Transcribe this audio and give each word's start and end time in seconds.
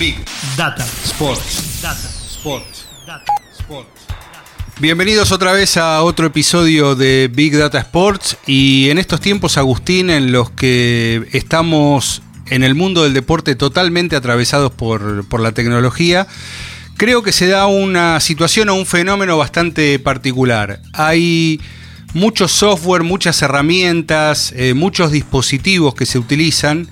Big 0.00 0.16
Data. 0.56 0.82
Sports. 1.04 1.82
Data. 1.82 2.08
Sports. 2.26 2.86
Data. 3.06 3.34
Sports. 3.52 4.06
Bienvenidos 4.80 5.30
otra 5.30 5.52
vez 5.52 5.76
a 5.76 6.02
otro 6.02 6.26
episodio 6.26 6.94
de 6.94 7.30
Big 7.30 7.54
Data 7.54 7.78
Sports 7.80 8.38
y 8.46 8.88
en 8.88 8.96
estos 8.96 9.20
tiempos, 9.20 9.58
Agustín, 9.58 10.08
en 10.08 10.32
los 10.32 10.50
que 10.52 11.28
estamos 11.32 12.22
en 12.46 12.64
el 12.64 12.74
mundo 12.74 13.02
del 13.02 13.12
deporte 13.12 13.56
totalmente 13.56 14.16
atravesados 14.16 14.72
por, 14.72 15.28
por 15.28 15.40
la 15.40 15.52
tecnología, 15.52 16.26
creo 16.96 17.22
que 17.22 17.32
se 17.32 17.48
da 17.48 17.66
una 17.66 18.20
situación 18.20 18.70
o 18.70 18.76
un 18.76 18.86
fenómeno 18.86 19.36
bastante 19.36 19.98
particular. 19.98 20.80
Hay 20.94 21.60
mucho 22.14 22.48
software, 22.48 23.02
muchas 23.02 23.42
herramientas, 23.42 24.54
eh, 24.56 24.72
muchos 24.72 25.12
dispositivos 25.12 25.94
que 25.94 26.06
se 26.06 26.18
utilizan 26.18 26.88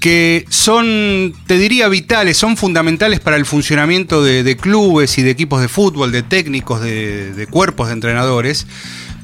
que 0.00 0.46
son, 0.48 1.34
te 1.46 1.58
diría, 1.58 1.88
vitales, 1.88 2.36
son 2.36 2.56
fundamentales 2.56 3.20
para 3.20 3.36
el 3.36 3.46
funcionamiento 3.46 4.24
de, 4.24 4.56
clubes 4.56 5.18
y 5.18 5.22
de 5.22 5.30
equipos 5.30 5.60
de 5.60 5.68
fútbol, 5.68 6.10
de 6.10 6.22
técnicos, 6.22 6.80
de 6.80 7.46
cuerpos 7.50 7.88
de 7.88 7.92
entrenadores, 7.92 8.66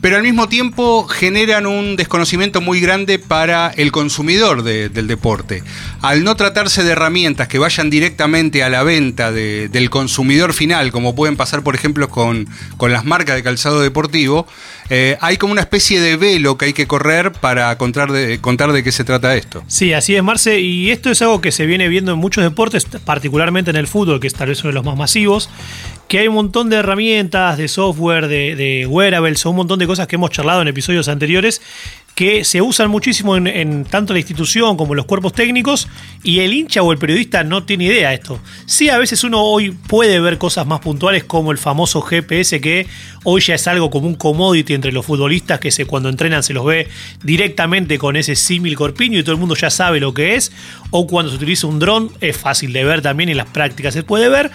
pero 0.00 0.16
al 0.16 0.22
mismo 0.22 0.48
tiempo 0.48 1.06
generan 1.08 1.66
un 1.66 1.96
desconocimiento 1.96 2.60
muy 2.60 2.80
grande 2.80 3.18
para 3.18 3.68
el 3.76 3.92
consumidor 3.92 4.62
de- 4.62 4.88
del 4.88 5.06
deporte. 5.06 5.62
Al 6.02 6.22
no 6.24 6.36
tratarse 6.36 6.84
de 6.84 6.92
herramientas 6.92 7.48
que 7.48 7.58
vayan 7.58 7.90
directamente 7.90 8.62
a 8.62 8.68
la 8.68 8.82
venta 8.82 9.32
de- 9.32 9.68
del 9.68 9.90
consumidor 9.90 10.52
final, 10.52 10.92
como 10.92 11.14
pueden 11.14 11.36
pasar, 11.36 11.62
por 11.62 11.74
ejemplo, 11.74 12.08
con, 12.08 12.48
con 12.76 12.92
las 12.92 13.04
marcas 13.04 13.36
de 13.36 13.42
calzado 13.42 13.80
deportivo, 13.80 14.46
eh, 14.90 15.16
hay 15.20 15.36
como 15.36 15.52
una 15.52 15.62
especie 15.62 16.00
de 16.00 16.16
velo 16.16 16.56
que 16.56 16.66
hay 16.66 16.72
que 16.72 16.86
correr 16.86 17.32
para 17.32 17.76
contar 17.78 18.12
de, 18.12 18.38
contar 18.40 18.72
de 18.72 18.84
qué 18.84 18.92
se 18.92 19.02
trata 19.04 19.34
esto. 19.34 19.64
Sí, 19.66 19.92
así 19.92 20.14
es, 20.14 20.22
Marce. 20.22 20.60
Y 20.60 20.90
esto 20.90 21.10
es 21.10 21.20
algo 21.22 21.40
que 21.40 21.50
se 21.50 21.66
viene 21.66 21.88
viendo 21.88 22.12
en 22.12 22.18
muchos 22.18 22.44
deportes, 22.44 22.86
particularmente 23.04 23.70
en 23.70 23.76
el 23.76 23.88
fútbol, 23.88 24.20
que 24.20 24.26
es 24.28 24.34
tal 24.34 24.48
vez 24.48 24.60
uno 24.62 24.68
de 24.70 24.74
los 24.74 24.84
más 24.84 24.96
masivos, 24.96 25.50
que 26.08 26.20
hay 26.20 26.28
un 26.28 26.34
montón 26.34 26.70
de 26.70 26.76
herramientas, 26.76 27.58
de 27.58 27.68
software, 27.68 28.28
de, 28.28 28.54
de 28.56 28.86
wearables, 28.86 29.44
o 29.44 29.50
un 29.50 29.56
montón 29.56 29.78
de 29.78 29.86
cosas 29.86 30.06
que 30.06 30.16
hemos 30.16 30.30
charlado 30.30 30.62
en 30.62 30.68
episodios 30.68 31.08
anteriores 31.08 31.60
que 32.16 32.44
se 32.44 32.62
usan 32.62 32.90
muchísimo 32.90 33.36
en, 33.36 33.46
en 33.46 33.84
tanto 33.84 34.14
la 34.14 34.18
institución 34.18 34.78
como 34.78 34.94
los 34.94 35.04
cuerpos 35.04 35.34
técnicos 35.34 35.86
y 36.22 36.40
el 36.40 36.54
hincha 36.54 36.80
o 36.82 36.90
el 36.90 36.96
periodista 36.98 37.44
no 37.44 37.64
tiene 37.64 37.84
idea 37.84 38.08
de 38.08 38.14
esto. 38.14 38.40
Sí, 38.64 38.88
a 38.88 38.96
veces 38.96 39.22
uno 39.22 39.42
hoy 39.42 39.72
puede 39.72 40.18
ver 40.18 40.38
cosas 40.38 40.66
más 40.66 40.80
puntuales 40.80 41.24
como 41.24 41.52
el 41.52 41.58
famoso 41.58 42.00
GPS 42.00 42.58
que 42.62 42.86
hoy 43.24 43.42
ya 43.42 43.54
es 43.56 43.66
algo 43.68 43.90
como 43.90 44.06
un 44.06 44.14
commodity 44.14 44.72
entre 44.72 44.92
los 44.92 45.04
futbolistas 45.04 45.60
que 45.60 45.70
se, 45.70 45.84
cuando 45.84 46.08
entrenan 46.08 46.42
se 46.42 46.54
los 46.54 46.64
ve 46.64 46.88
directamente 47.22 47.98
con 47.98 48.16
ese 48.16 48.34
símil 48.34 48.76
corpiño 48.76 49.18
y 49.18 49.22
todo 49.22 49.32
el 49.34 49.38
mundo 49.40 49.54
ya 49.54 49.68
sabe 49.68 50.00
lo 50.00 50.14
que 50.14 50.36
es. 50.36 50.52
O 50.92 51.06
cuando 51.06 51.30
se 51.30 51.36
utiliza 51.36 51.66
un 51.66 51.78
dron 51.78 52.10
es 52.22 52.34
fácil 52.36 52.72
de 52.72 52.82
ver 52.84 53.02
también 53.02 53.28
en 53.28 53.36
las 53.36 53.48
prácticas 53.50 53.92
se 53.92 54.02
puede 54.02 54.30
ver. 54.30 54.50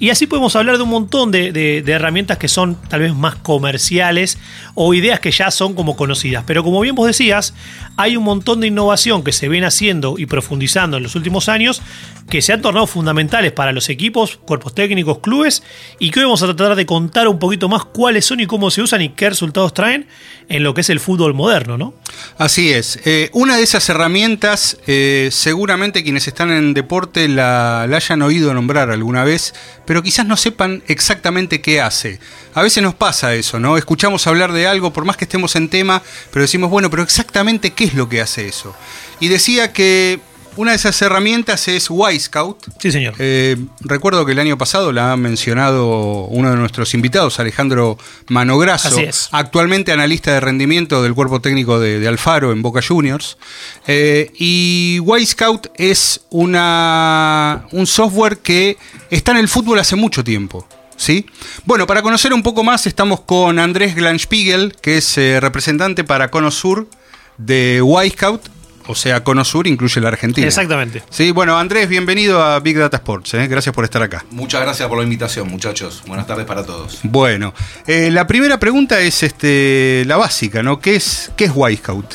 Y 0.00 0.10
así 0.10 0.26
podemos 0.26 0.54
hablar 0.54 0.76
de 0.76 0.82
un 0.82 0.90
montón 0.90 1.30
de, 1.30 1.50
de- 1.50 1.80
de 1.80 1.92
herramientas 1.92 2.36
que 2.36 2.48
son 2.48 2.76
tal 2.90 3.00
vez 3.00 3.14
más 3.14 3.36
comerciales 3.36 4.36
o 4.74 4.92
ideas 4.92 5.18
que 5.20 5.30
ya 5.30 5.50
son 5.50 5.72
como 5.74 5.96
conocidas. 5.96 6.44
Pero 6.46 6.62
como 6.62 6.80
bien 6.80 6.94
vos 6.94 7.05
decías, 7.06 7.54
hay 7.96 8.16
un 8.16 8.24
montón 8.24 8.60
de 8.60 8.66
innovación 8.66 9.24
que 9.24 9.32
se 9.32 9.48
viene 9.48 9.66
haciendo 9.66 10.16
y 10.18 10.26
profundizando 10.26 10.96
en 10.96 11.02
los 11.02 11.14
últimos 11.14 11.48
años 11.48 11.82
que 12.28 12.42
se 12.42 12.52
han 12.52 12.60
tornado 12.60 12.86
fundamentales 12.86 13.52
para 13.52 13.72
los 13.72 13.88
equipos, 13.88 14.36
cuerpos 14.36 14.74
técnicos, 14.74 15.18
clubes 15.18 15.62
y 15.98 16.10
que 16.10 16.20
hoy 16.20 16.24
vamos 16.24 16.42
a 16.42 16.46
tratar 16.54 16.76
de 16.76 16.86
contar 16.86 17.28
un 17.28 17.38
poquito 17.38 17.68
más 17.68 17.84
cuáles 17.84 18.26
son 18.26 18.40
y 18.40 18.46
cómo 18.46 18.70
se 18.70 18.82
usan 18.82 19.02
y 19.02 19.10
qué 19.10 19.30
resultados 19.30 19.72
traen 19.72 20.06
en 20.48 20.62
lo 20.62 20.74
que 20.74 20.82
es 20.82 20.90
el 20.90 21.00
fútbol 21.00 21.34
moderno, 21.34 21.76
¿no? 21.76 21.94
Así 22.38 22.72
es. 22.72 23.00
Eh, 23.04 23.30
una 23.32 23.56
de 23.56 23.62
esas 23.62 23.88
herramientas, 23.88 24.78
eh, 24.86 25.28
seguramente 25.32 26.04
quienes 26.04 26.28
están 26.28 26.50
en 26.50 26.72
deporte 26.72 27.28
la, 27.28 27.86
la 27.88 27.96
hayan 27.96 28.22
oído 28.22 28.54
nombrar 28.54 28.90
alguna 28.90 29.24
vez, 29.24 29.54
pero 29.86 30.02
quizás 30.02 30.26
no 30.26 30.36
sepan 30.36 30.82
exactamente 30.86 31.60
qué 31.60 31.80
hace. 31.80 32.20
A 32.54 32.62
veces 32.62 32.82
nos 32.82 32.94
pasa 32.94 33.34
eso, 33.34 33.58
¿no? 33.58 33.76
Escuchamos 33.76 34.26
hablar 34.26 34.52
de 34.52 34.66
algo, 34.66 34.92
por 34.92 35.04
más 35.04 35.16
que 35.16 35.24
estemos 35.24 35.56
en 35.56 35.68
tema, 35.68 36.02
pero 36.30 36.42
decimos, 36.42 36.70
bueno, 36.70 36.90
pero 36.90 37.02
exactamente 37.02 37.72
qué 37.72 37.84
es 37.84 37.94
lo 37.94 38.08
que 38.08 38.20
hace 38.20 38.46
eso. 38.46 38.74
Y 39.18 39.28
decía 39.28 39.72
que 39.72 40.20
una 40.56 40.72
de 40.72 40.76
esas 40.76 41.00
herramientas 41.02 41.68
es 41.68 41.88
Wisecout. 41.90 42.58
Sí, 42.80 42.90
señor. 42.90 43.14
Eh, 43.18 43.56
recuerdo 43.80 44.24
que 44.26 44.32
el 44.32 44.38
año 44.38 44.58
pasado 44.58 44.92
la 44.92 45.12
ha 45.12 45.16
mencionado 45.16 46.24
uno 46.26 46.50
de 46.50 46.56
nuestros 46.56 46.94
invitados, 46.94 47.38
Alejandro 47.38 47.98
Manograsso, 48.28 48.88
Así 48.88 49.02
es. 49.02 49.28
actualmente 49.32 49.92
analista 49.92 50.32
de 50.32 50.40
rendimiento 50.40 51.02
del 51.02 51.14
cuerpo 51.14 51.40
técnico 51.40 51.78
de, 51.78 52.00
de 52.00 52.08
Alfaro 52.08 52.52
en 52.52 52.62
Boca 52.62 52.80
Juniors. 52.86 53.38
Eh, 53.86 54.32
y 54.38 54.98
Wisecout 55.00 55.68
es 55.76 56.22
una, 56.30 57.66
un 57.72 57.86
software 57.86 58.38
que 58.38 58.76
está 59.10 59.32
en 59.32 59.38
el 59.38 59.48
fútbol 59.48 59.78
hace 59.78 59.96
mucho 59.96 60.24
tiempo. 60.24 60.66
¿Sí? 60.98 61.26
Bueno, 61.66 61.86
para 61.86 62.00
conocer 62.00 62.32
un 62.32 62.42
poco 62.42 62.64
más 62.64 62.86
estamos 62.86 63.20
con 63.20 63.58
Andrés 63.58 63.94
Glanspiegel, 63.94 64.74
que 64.80 64.96
es 64.96 65.18
eh, 65.18 65.40
representante 65.40 66.04
para 66.04 66.30
Cono 66.30 66.50
Sur 66.50 66.88
de 67.36 67.82
Wisecout, 67.82 68.48
o 68.88 68.94
sea, 68.94 69.22
Cono 69.24 69.44
Sur 69.44 69.66
incluye 69.66 70.00
la 70.00 70.08
Argentina. 70.08 70.46
Exactamente. 70.46 71.02
Sí, 71.10 71.30
bueno, 71.30 71.58
Andrés, 71.58 71.88
bienvenido 71.88 72.42
a 72.42 72.60
Big 72.60 72.78
Data 72.78 72.96
Sports. 72.96 73.34
¿eh? 73.34 73.46
Gracias 73.46 73.74
por 73.74 73.84
estar 73.84 74.02
acá. 74.02 74.24
Muchas 74.30 74.60
gracias 74.60 74.88
por 74.88 74.98
la 74.98 75.04
invitación, 75.04 75.48
muchachos. 75.48 76.02
Buenas 76.06 76.26
tardes 76.26 76.46
para 76.46 76.64
todos. 76.64 77.00
Bueno, 77.02 77.54
eh, 77.86 78.10
la 78.10 78.26
primera 78.26 78.58
pregunta 78.58 79.00
es 79.00 79.22
este, 79.22 80.04
la 80.06 80.16
básica, 80.16 80.62
¿no? 80.62 80.78
¿Qué 80.80 80.96
es, 80.96 81.32
qué 81.36 81.46
es 81.46 81.52
Wisecout? 81.54 82.14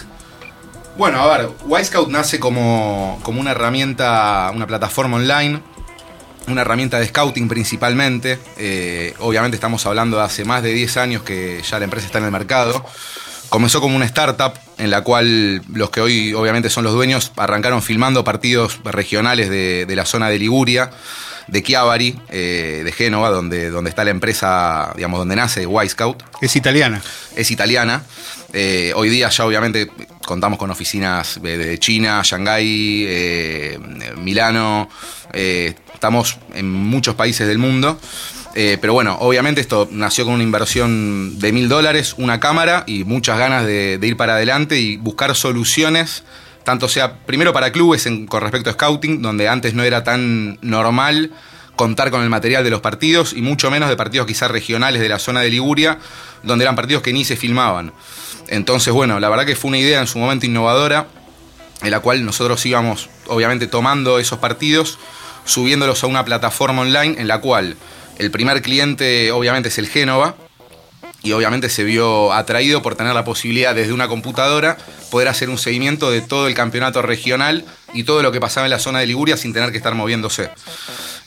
Bueno, 0.97 1.21
a 1.21 1.37
ver, 1.37 1.49
Wisecout 1.65 2.09
nace 2.09 2.39
como, 2.39 3.19
como 3.23 3.41
una 3.41 3.51
herramienta, 3.51 4.51
una 4.53 4.67
plataforma 4.67 5.17
online, 5.17 5.61
una 6.47 6.61
herramienta 6.61 6.99
de 6.99 7.07
scouting 7.07 7.47
principalmente. 7.47 8.39
Eh, 8.57 9.13
obviamente 9.19 9.55
estamos 9.55 9.85
hablando 9.85 10.17
de 10.17 10.23
hace 10.23 10.45
más 10.45 10.63
de 10.63 10.73
10 10.73 10.97
años 10.97 11.23
que 11.23 11.61
ya 11.67 11.79
la 11.79 11.85
empresa 11.85 12.05
está 12.05 12.19
en 12.19 12.25
el 12.25 12.31
mercado. 12.31 12.85
Comenzó 13.49 13.81
como 13.81 13.95
una 13.95 14.05
startup 14.05 14.53
en 14.81 14.89
la 14.89 15.01
cual 15.01 15.61
los 15.73 15.89
que 15.91 16.01
hoy 16.01 16.33
obviamente 16.33 16.69
son 16.69 16.83
los 16.83 16.93
dueños 16.93 17.31
arrancaron 17.37 17.81
filmando 17.81 18.23
partidos 18.23 18.79
regionales 18.83 19.49
de, 19.49 19.85
de 19.85 19.95
la 19.95 20.05
zona 20.05 20.29
de 20.29 20.39
Liguria, 20.39 20.89
de 21.47 21.63
Chiavari, 21.63 22.17
eh, 22.29 22.81
de 22.83 22.91
Génova, 22.91 23.29
donde, 23.29 23.69
donde 23.69 23.89
está 23.89 24.03
la 24.03 24.11
empresa, 24.11 24.93
digamos, 24.95 25.19
donde 25.19 25.35
nace 25.35 25.65
Wisecout. 25.65 26.23
Es 26.41 26.55
italiana. 26.55 27.01
es 27.35 27.51
italiana. 27.51 28.03
Eh, 28.53 28.91
hoy 28.95 29.09
día 29.09 29.29
ya 29.29 29.45
obviamente 29.45 29.89
contamos 30.25 30.57
con 30.59 30.71
oficinas 30.71 31.41
de, 31.41 31.57
de 31.57 31.79
China, 31.79 32.21
Shanghái, 32.23 33.05
eh, 33.07 33.79
Milano. 34.17 34.89
eh, 35.33 35.75
estamos 35.93 36.37
en 36.53 36.69
muchos 36.71 37.15
países 37.15 37.47
del 37.47 37.59
mundo. 37.59 37.99
Eh, 38.53 38.77
pero 38.81 38.93
bueno, 38.93 39.17
obviamente 39.21 39.61
esto 39.61 39.87
nació 39.91 40.25
con 40.25 40.33
una 40.33 40.43
inversión 40.43 41.39
de 41.39 41.53
mil 41.53 41.69
dólares, 41.69 42.15
una 42.17 42.39
cámara 42.39 42.83
y 42.85 43.05
muchas 43.05 43.39
ganas 43.39 43.65
de, 43.65 43.97
ir 44.01 44.17
para 44.17 44.33
adelante 44.33 44.77
y 44.79 44.97
buscar 44.97 45.35
soluciones, 45.35 46.23
tanto 46.65 46.89
sea 46.89 47.19
primero 47.25 47.53
para 47.53 47.71
clubes 47.71 48.05
en- 48.07 48.27
con 48.27 48.41
respecto 48.41 48.69
a 48.69 48.73
scouting, 48.73 49.21
donde 49.21 49.47
antes 49.47 49.73
no 49.73 49.83
era 49.83 50.03
tan 50.03 50.59
normal 50.61 51.31
contar 51.77 52.11
con 52.11 52.21
el 52.23 52.29
material 52.29 52.63
de 52.65 52.69
los 52.69 52.81
partidos 52.81 53.33
y 53.33 53.41
mucho 53.41 53.71
menos 53.71 53.87
de 53.89 53.95
partidos 53.95 54.27
quizás 54.27 54.51
regionales 54.51 55.01
de 55.01 55.07
la 55.09 55.17
zona 55.17 55.39
de 55.41 55.49
Liguria, 55.49 55.97
donde 56.43 56.65
eran 56.65 56.75
partidos 56.75 57.01
que 57.01 57.13
ni 57.13 57.23
se 57.23 57.37
filmaban. 57.37 57.93
Entonces, 58.49 58.93
bueno, 58.93 59.19
la 59.21 59.29
verdad 59.29 59.45
que 59.45 59.55
fue 59.55 59.69
una 59.69 59.77
idea 59.77 60.01
en 60.01 60.07
su 60.07 60.19
momento 60.19 60.45
innovadora, 60.45 61.07
en 61.81 61.89
la 61.89 62.01
cual 62.01 62.25
nosotros 62.25 62.63
íbamos, 62.65 63.09
obviamente, 63.27 63.65
tomando 63.65 64.19
esos 64.19 64.39
partidos, 64.39 64.99
subiéndolos 65.45 66.03
a 66.03 66.07
una 66.07 66.25
plataforma 66.25 66.81
online 66.81 67.15
en 67.19 67.27
la 67.27 67.39
cual 67.39 67.77
el 68.17 68.31
primer 68.31 68.61
cliente, 68.61 69.31
obviamente, 69.31 69.69
es 69.69 69.77
el 69.77 69.87
Génova, 69.87 70.35
y 71.23 71.33
obviamente 71.33 71.69
se 71.69 71.83
vio 71.83 72.33
atraído 72.33 72.81
por 72.81 72.95
tener 72.95 73.13
la 73.13 73.23
posibilidad 73.23 73.75
desde 73.75 73.93
una 73.93 74.07
computadora 74.07 74.77
poder 75.11 75.27
hacer 75.27 75.49
un 75.49 75.57
seguimiento 75.57 76.09
de 76.09 76.21
todo 76.21 76.47
el 76.47 76.55
campeonato 76.55 77.01
regional 77.01 77.65
y 77.93 78.03
todo 78.03 78.23
lo 78.23 78.31
que 78.31 78.39
pasaba 78.39 78.65
en 78.65 78.71
la 78.71 78.79
zona 78.79 78.99
de 78.99 79.05
Liguria 79.05 79.37
sin 79.37 79.53
tener 79.53 79.71
que 79.71 79.77
estar 79.77 79.93
moviéndose. 79.93 80.49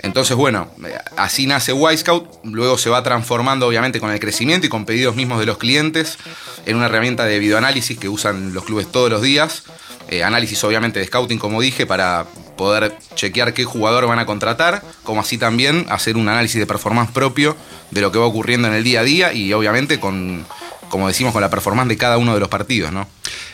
Entonces, 0.00 0.36
bueno, 0.36 0.70
así 1.16 1.46
nace 1.46 1.72
Wisecout, 1.72 2.28
luego 2.44 2.76
se 2.76 2.90
va 2.90 3.02
transformando 3.02 3.66
obviamente 3.66 4.00
con 4.00 4.10
el 4.10 4.20
crecimiento 4.20 4.66
y 4.66 4.70
con 4.70 4.84
pedidos 4.84 5.14
mismos 5.16 5.38
de 5.38 5.46
los 5.46 5.58
clientes 5.58 6.18
en 6.66 6.76
una 6.76 6.86
herramienta 6.86 7.24
de 7.24 7.38
videoanálisis 7.38 7.96
que 7.98 8.08
usan 8.08 8.52
los 8.52 8.64
clubes 8.64 8.90
todos 8.90 9.10
los 9.10 9.22
días. 9.22 9.62
Eh, 10.08 10.22
análisis 10.22 10.62
obviamente 10.64 11.00
de 11.00 11.06
scouting, 11.06 11.38
como 11.38 11.60
dije, 11.60 11.86
para 11.86 12.26
poder 12.56 12.96
chequear 13.14 13.54
qué 13.54 13.64
jugador 13.64 14.06
van 14.06 14.18
a 14.18 14.26
contratar, 14.26 14.82
como 15.02 15.20
así 15.20 15.38
también 15.38 15.86
hacer 15.88 16.16
un 16.16 16.28
análisis 16.28 16.60
de 16.60 16.66
performance 16.66 17.10
propio 17.10 17.56
de 17.90 18.00
lo 18.00 18.12
que 18.12 18.18
va 18.18 18.26
ocurriendo 18.26 18.68
en 18.68 18.74
el 18.74 18.84
día 18.84 19.00
a 19.00 19.04
día 19.04 19.32
y 19.32 19.52
obviamente 19.52 19.98
con, 19.98 20.44
como 20.88 21.08
decimos, 21.08 21.32
con 21.32 21.42
la 21.42 21.50
performance 21.50 21.88
de 21.88 21.96
cada 21.96 22.18
uno 22.18 22.34
de 22.34 22.40
los 22.40 22.48
partidos, 22.48 22.92
¿no? 22.92 23.08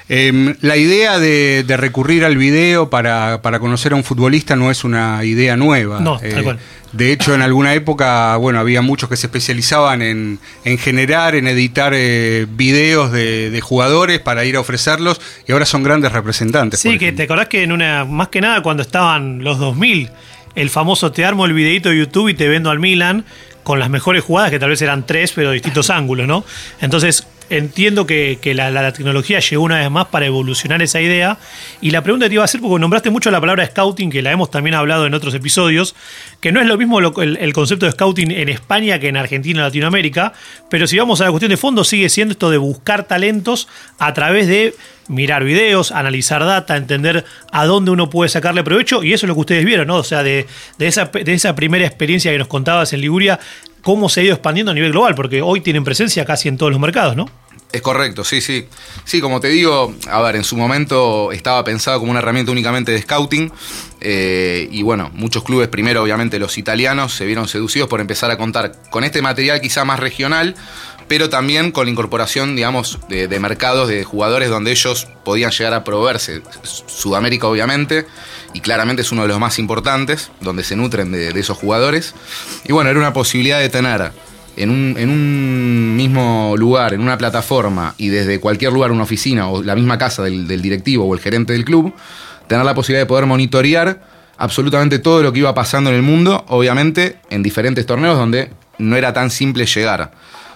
Em, 0.08 0.56
la 0.61 0.76
idea 0.76 1.19
de, 1.19 1.64
recurrir 1.76 2.25
al 2.25 2.37
video 2.37 2.91
para, 2.91 3.41
conocer 3.61 3.93
a 3.93 3.97
un 3.97 4.05
futbolista 4.05 4.56
no 4.56 4.70
es 4.70 4.85
una 4.85 5.25
idea 5.25 5.56
nueva. 5.56 6.00
No, 6.00 6.19
tal 6.19 6.38
eh, 6.38 6.43
cual. 6.43 6.58
De 6.93 7.12
hecho, 7.12 7.35
en 7.35 7.43
alguna 7.43 7.75
época, 7.75 8.37
bueno, 8.37 8.58
había 8.58 8.82
muchos 8.82 9.08
que 9.08 9.17
se 9.17 9.29
especializaban 9.29 10.02
en, 10.02 10.38
generar, 10.79 11.37
en 11.37 11.47
editar 11.47 11.93
eh, 11.94 12.47
videos 12.50 13.12
de, 13.12 13.61
jugadores 13.62 14.19
para 14.19 14.44
ir 14.44 14.56
a 14.56 14.61
ofrecerlos 14.61 15.20
y 15.47 15.52
ahora 15.52 15.67
son 15.67 15.85
grandes 15.85 16.11
representantes. 16.11 16.81
Sí, 16.81 16.99
que 16.99 17.12
te 17.12 17.25
acordás 17.25 17.46
que 17.46 17.62
en 17.62 17.70
una, 17.70 18.05
más 18.05 18.29
que 18.29 18.41
nada 18.41 18.62
cuando 18.62 18.82
estaban 18.82 19.44
los 19.44 19.58
2000, 19.58 20.11
el 20.56 20.70
famoso 20.70 21.12
te 21.12 21.25
armo 21.25 21.46
el 21.46 21.53
videito 21.53 21.91
de 21.91 21.99
YouTube 21.99 22.29
y 22.29 22.35
te 22.35 22.49
vendo 22.49 22.70
al 22.70 22.81
Milan 22.81 23.25
con 23.62 23.79
las 23.79 23.91
mejores 23.91 24.25
jugadas, 24.25 24.50
que 24.50 24.58
tal 24.58 24.70
vez 24.70 24.82
eran 24.82 25.06
tres, 25.06 25.32
pero 25.32 25.53
distintos 25.53 25.91
ángulos, 25.91 26.26
¿no? 26.26 26.44
Entonces, 26.81 27.26
entiendo 27.50 28.06
que, 28.06 28.38
la, 28.55 28.93
tecnología 28.93 29.41
llegó 29.41 29.64
una 29.64 29.79
vez 29.79 29.91
más 29.91 30.06
para 30.06 30.26
evolucionar 30.26 30.81
esa 30.81 31.00
idea. 31.00 31.38
Y 31.81 31.91
la 31.91 32.02
pregunta 32.02 32.26
que 32.26 32.31
te 32.31 32.35
iba 32.35 32.43
a 32.43 32.47
hacer, 32.47 32.61
porque 32.61 32.81
nombraste 32.81 33.11
mucho 33.11 33.31
la 33.31 33.41
palabra 33.41 33.67
scouting, 33.67 34.11
que 34.11 34.23
la 34.23 34.31
hemos 34.31 34.50
también 34.50 34.75
hablado 34.75 35.06
en 35.06 35.14
otros 35.14 35.35
episodios, 35.35 35.94
que 36.41 36.52
no 36.52 36.61
es 36.61 36.67
lo 36.67 36.79
mismo 36.79 37.00
el, 37.00 37.52
concepto 37.52 37.87
de 37.87 37.93
scouting 37.93 38.31
en 38.31 38.49
España 38.49 38.99
que 38.99 39.08
en 39.08 39.17
Argentina 39.17 39.61
y 39.61 39.62
Latinoamérica, 39.64 40.32
pero 40.70 40.87
si 40.87 40.97
vamos 40.97 41.20
a 41.20 41.25
la 41.25 41.31
cuestión 41.31 41.50
de 41.50 41.56
fondo, 41.56 41.85
sigue 41.85 42.08
siendo 42.08 42.32
esto 42.32 42.50
de 42.50 42.56
buscar 42.56 43.05
talentos 43.05 43.69
a 43.99 44.14
través 44.14 44.46
de 44.46 44.75
mirar 45.08 45.43
videos, 45.43 45.91
analizar 45.91 46.44
data, 46.44 46.76
entender 46.76 47.25
a 47.50 47.67
dónde 47.67 47.91
uno 47.91 48.08
puede 48.08 48.29
sacarle 48.29 48.62
provecho, 48.62 49.03
y 49.03 49.12
eso 49.12 49.26
es 49.26 49.29
lo 49.29 49.35
que 49.35 49.41
ustedes 49.41 49.64
vieron, 49.64 49.88
¿no? 49.88 49.96
O 49.96 50.05
sea, 50.05 50.23
de, 50.23 50.46
esa, 50.79 51.06
de 51.06 51.32
esa 51.32 51.56
primera 51.56 51.85
experiencia 51.85 52.31
que 52.31 52.38
nos 52.38 52.46
contabas 52.46 52.93
en 52.93 53.00
Liguria, 53.00 53.41
cómo 53.82 54.09
se 54.09 54.21
ha 54.21 54.25
ido 54.25 54.35
expandiendo 54.35 54.73
a 54.73 54.75
nivel 54.75 54.93
global, 54.93 55.15
porque 55.15 55.43
hoy 55.43 55.61
tienen 55.61 55.85
presencia 55.85 56.25
casi 56.25 56.49
en 56.49 56.56
todos 56.56 56.73
los 56.73 56.81
mercados, 56.81 57.17
¿no? 57.17 57.27
Es 57.73 57.82
correcto, 57.82 58.25
sí, 58.25 58.41
sí. 58.41 58.67
Sí, 59.05 59.21
como 59.21 59.41
te 59.41 59.49
digo, 59.49 59.94
a 60.09 60.21
ver, 60.23 60.35
en 60.35 60.43
su 60.43 60.56
momento 60.56 61.31
estaba 61.31 61.62
pensado 61.62 62.00
como 62.00 62.11
una 62.11 62.19
herramienta 62.19 62.50
únicamente 62.50 62.91
de 62.91 63.00
scouting. 63.00 63.53
Eh, 64.00 64.69
y 64.73 64.82
bueno, 64.82 65.11
muchos 65.15 65.44
clubes, 65.44 65.69
primero 65.69 66.03
obviamente 66.03 66.41
los 66.41 66.59
italianos, 66.59 67.15
se 67.15 67.27
vieron 67.27 67.47
seducidos 67.47 67.88
por 67.88 68.00
empezar 68.00 68.31
a 68.31 68.37
contar 68.37 68.73
con 68.91 69.05
este 69.05 69.23
material 69.23 69.61
quizá 69.61 69.85
más 69.85 70.00
regional, 70.00 70.56
pero 71.06 71.29
también 71.29 71.71
con 71.71 71.87
la 71.87 71.93
incorporación, 71.93 72.56
digamos, 72.56 72.99
de, 73.09 73.29
mercados 73.41 73.88
de 73.88 74.03
jugadores 74.03 74.49
donde 74.49 74.73
ellos 74.73 75.06
podían 75.25 75.50
llegar 75.50 75.75
a 75.75 75.85
proveerse. 75.85 76.43
Sudamérica, 76.62 77.47
obviamente, 77.47 78.06
y 78.55 78.61
claramente 78.61 79.02
es 79.02 79.12
uno 79.12 79.23
de 79.23 79.29
los 79.29 79.38
más 79.38 79.58
importantes, 79.58 80.31
donde 80.41 80.64
se 80.64 80.76
nutren 80.76 81.12
de, 81.12 81.29
esos 81.38 81.56
jugadores. 81.56 82.14
Y 82.64 82.73
bueno, 82.73 82.91
era 82.91 82.99
una 82.99 83.12
posibilidad 83.12 83.61
de 83.61 83.69
tener 83.69 84.12
en 84.56 84.70
un, 84.70 85.97
mismo 85.97 86.55
lugar, 86.56 86.94
en 86.94 87.00
una 87.00 87.17
plataforma, 87.17 87.94
y 87.97 88.08
desde 88.08 88.41
cualquier 88.41 88.73
lugar, 88.73 88.91
una 88.93 89.05
oficina 89.05 89.49
o 89.49 89.62
la 89.62 89.75
misma 89.75 89.99
casa 89.99 90.23
del, 90.23 90.47
directivo 90.47 91.05
o 91.05 91.14
el 91.14 91.20
gerente 91.20 91.52
del 91.52 91.64
club, 91.64 91.94
tener 92.47 92.64
la 92.64 92.75
posibilidad 92.75 93.02
de 93.02 93.06
poder 93.06 93.26
monitorear 93.26 94.02
absolutamente 94.37 94.99
todo 94.99 95.23
lo 95.23 95.32
que 95.32 95.41
iba 95.41 95.55
pasando 95.55 95.91
en 95.91 95.96
el 95.96 96.03
mundo, 96.03 96.44
obviamente 96.49 97.19
en 97.31 97.43
diferentes 97.43 97.87
torneos 97.87 98.17
donde 98.17 98.50
no 98.79 98.96
era 98.96 99.12
tan 99.12 99.31
simple 99.31 99.67
llegar. 99.67 100.12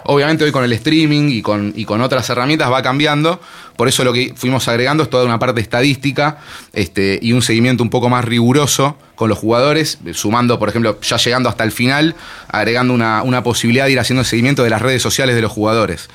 Obviamente 0.06 0.44
hoy 0.44 0.52
con 0.52 0.64
el 0.64 0.72
streaming 0.72 1.30
y 1.30 1.42
con, 1.42 1.72
y 1.74 1.84
con 1.84 2.02
otras 2.02 2.28
herramientas 2.28 2.70
va 2.70 2.82
cambiando, 2.82 3.40
por 3.76 3.88
eso 3.88 4.04
lo 4.04 4.12
que 4.12 4.34
fuimos 4.36 4.68
agregando 4.68 5.02
es 5.02 5.10
toda 5.10 5.24
una 5.24 5.38
parte 5.38 5.60
estadística 5.62 6.38
este, 6.74 7.18
y 7.22 7.32
un 7.32 7.40
seguimiento 7.40 7.82
un 7.82 7.90
poco 7.90 8.10
más 8.10 8.24
riguroso 8.24 8.96
con 9.14 9.30
los 9.30 9.38
jugadores, 9.38 9.98
sumando, 10.12 10.58
por 10.58 10.68
ejemplo, 10.68 11.00
ya 11.00 11.16
llegando 11.16 11.48
hasta 11.48 11.64
el 11.64 11.72
final, 11.72 12.14
agregando 12.48 12.92
una, 12.92 13.42
posibilidad 13.42 13.86
de 13.86 13.92
ir 13.92 14.00
haciendo 14.00 14.20
el 14.20 14.26
seguimiento 14.26 14.62
de 14.62 14.70
las 14.70 14.82
redes 14.82 15.02
sociales 15.02 15.34
de 15.34 15.42
los 15.42 15.52
jugadores. 15.52 16.08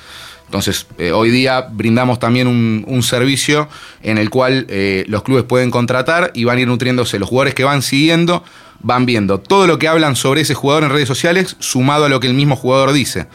Entonces, 0.46 0.86
eh, 0.98 1.12
hoy 1.12 1.30
día 1.30 1.68
brindamos 1.70 2.18
también 2.18 2.46
un, 2.48 3.02
servicio 3.02 3.68
en 4.02 4.18
el 4.18 4.30
cual 4.30 4.66
eh, 4.68 5.04
los 5.08 5.22
clubes 5.22 5.44
pueden 5.44 5.70
contratar 5.70 6.32
y 6.34 6.44
van 6.44 6.58
a 6.58 6.60
ir 6.60 6.66
nutriéndose. 6.68 7.18
Los 7.18 7.28
jugadores 7.28 7.54
que 7.54 7.64
van 7.64 7.82
siguiendo 7.82 8.44
van 8.82 9.06
viendo 9.06 9.38
todo 9.38 9.66
lo 9.66 9.78
que 9.78 9.88
hablan 9.88 10.16
sobre 10.16 10.40
ese 10.40 10.54
jugador 10.54 10.84
en 10.84 10.90
redes 10.90 11.08
sociales 11.08 11.56
sumado 11.58 12.06
a 12.06 12.08
lo 12.08 12.20
que 12.20 12.26
el 12.26 12.34
mismo 12.34 12.56
jugador 12.56 12.92
dice. 12.92 13.26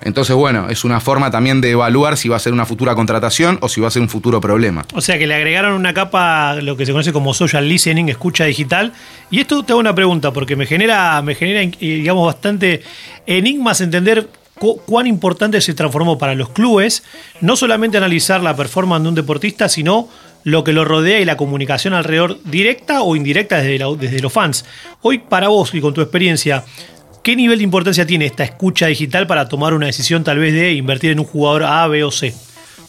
Entonces, 0.00 0.36
bueno, 0.36 0.68
es 0.68 0.84
una 0.84 1.00
forma 1.00 1.30
también 1.30 1.60
de 1.60 1.70
evaluar 1.70 2.16
si 2.16 2.28
va 2.28 2.36
a 2.36 2.38
ser 2.38 2.52
una 2.52 2.66
futura 2.66 2.94
contratación 2.94 3.58
o 3.62 3.68
si 3.68 3.80
va 3.80 3.88
a 3.88 3.90
ser 3.90 4.02
un 4.02 4.08
futuro 4.08 4.40
problema. 4.40 4.84
O 4.94 5.00
sea 5.00 5.18
que 5.18 5.26
le 5.26 5.34
agregaron 5.34 5.72
una 5.72 5.94
capa, 5.94 6.56
lo 6.56 6.76
que 6.76 6.84
se 6.84 6.92
conoce 6.92 7.12
como 7.12 7.32
social 7.32 7.66
listening, 7.68 8.08
escucha 8.08 8.44
digital. 8.44 8.92
Y 9.30 9.40
esto 9.40 9.62
te 9.62 9.72
hago 9.72 9.80
una 9.80 9.94
pregunta, 9.94 10.32
porque 10.32 10.56
me 10.56 10.66
genera, 10.66 11.20
me 11.22 11.34
genera 11.34 11.70
digamos, 11.80 12.26
bastante 12.26 12.82
enigmas 13.26 13.80
entender 13.80 14.28
cuán 14.86 15.06
importante 15.06 15.60
se 15.60 15.74
transformó 15.74 16.16
para 16.18 16.34
los 16.34 16.50
clubes, 16.50 17.02
no 17.40 17.56
solamente 17.56 17.96
analizar 17.96 18.42
la 18.42 18.54
performance 18.54 19.02
de 19.02 19.08
un 19.08 19.14
deportista, 19.14 19.68
sino 19.68 20.08
lo 20.44 20.62
que 20.62 20.72
lo 20.72 20.84
rodea 20.84 21.20
y 21.20 21.24
la 21.24 21.36
comunicación 21.36 21.94
alrededor 21.94 22.38
directa 22.44 23.02
o 23.02 23.16
indirecta 23.16 23.60
desde, 23.60 24.20
los 24.20 24.32
fans. 24.32 24.64
Hoy 25.02 25.18
para 25.18 25.48
vos 25.48 25.74
y 25.74 25.80
con 25.80 25.94
tu 25.94 26.00
experiencia, 26.00 26.64
¿Qué 27.22 27.36
nivel 27.36 27.56
de 27.56 27.64
importancia 27.64 28.04
tiene 28.04 28.26
esta 28.26 28.44
escucha 28.44 28.86
digital 28.86 29.26
para 29.26 29.48
tomar 29.48 29.72
una 29.72 29.86
decisión 29.86 30.24
tal 30.24 30.38
vez 30.38 30.52
de 30.52 30.74
invertir 30.74 31.10
en 31.10 31.20
un 31.20 31.24
jugador 31.24 31.62
A, 31.62 31.88
B 31.88 32.04
o 32.04 32.10
C? 32.10 32.34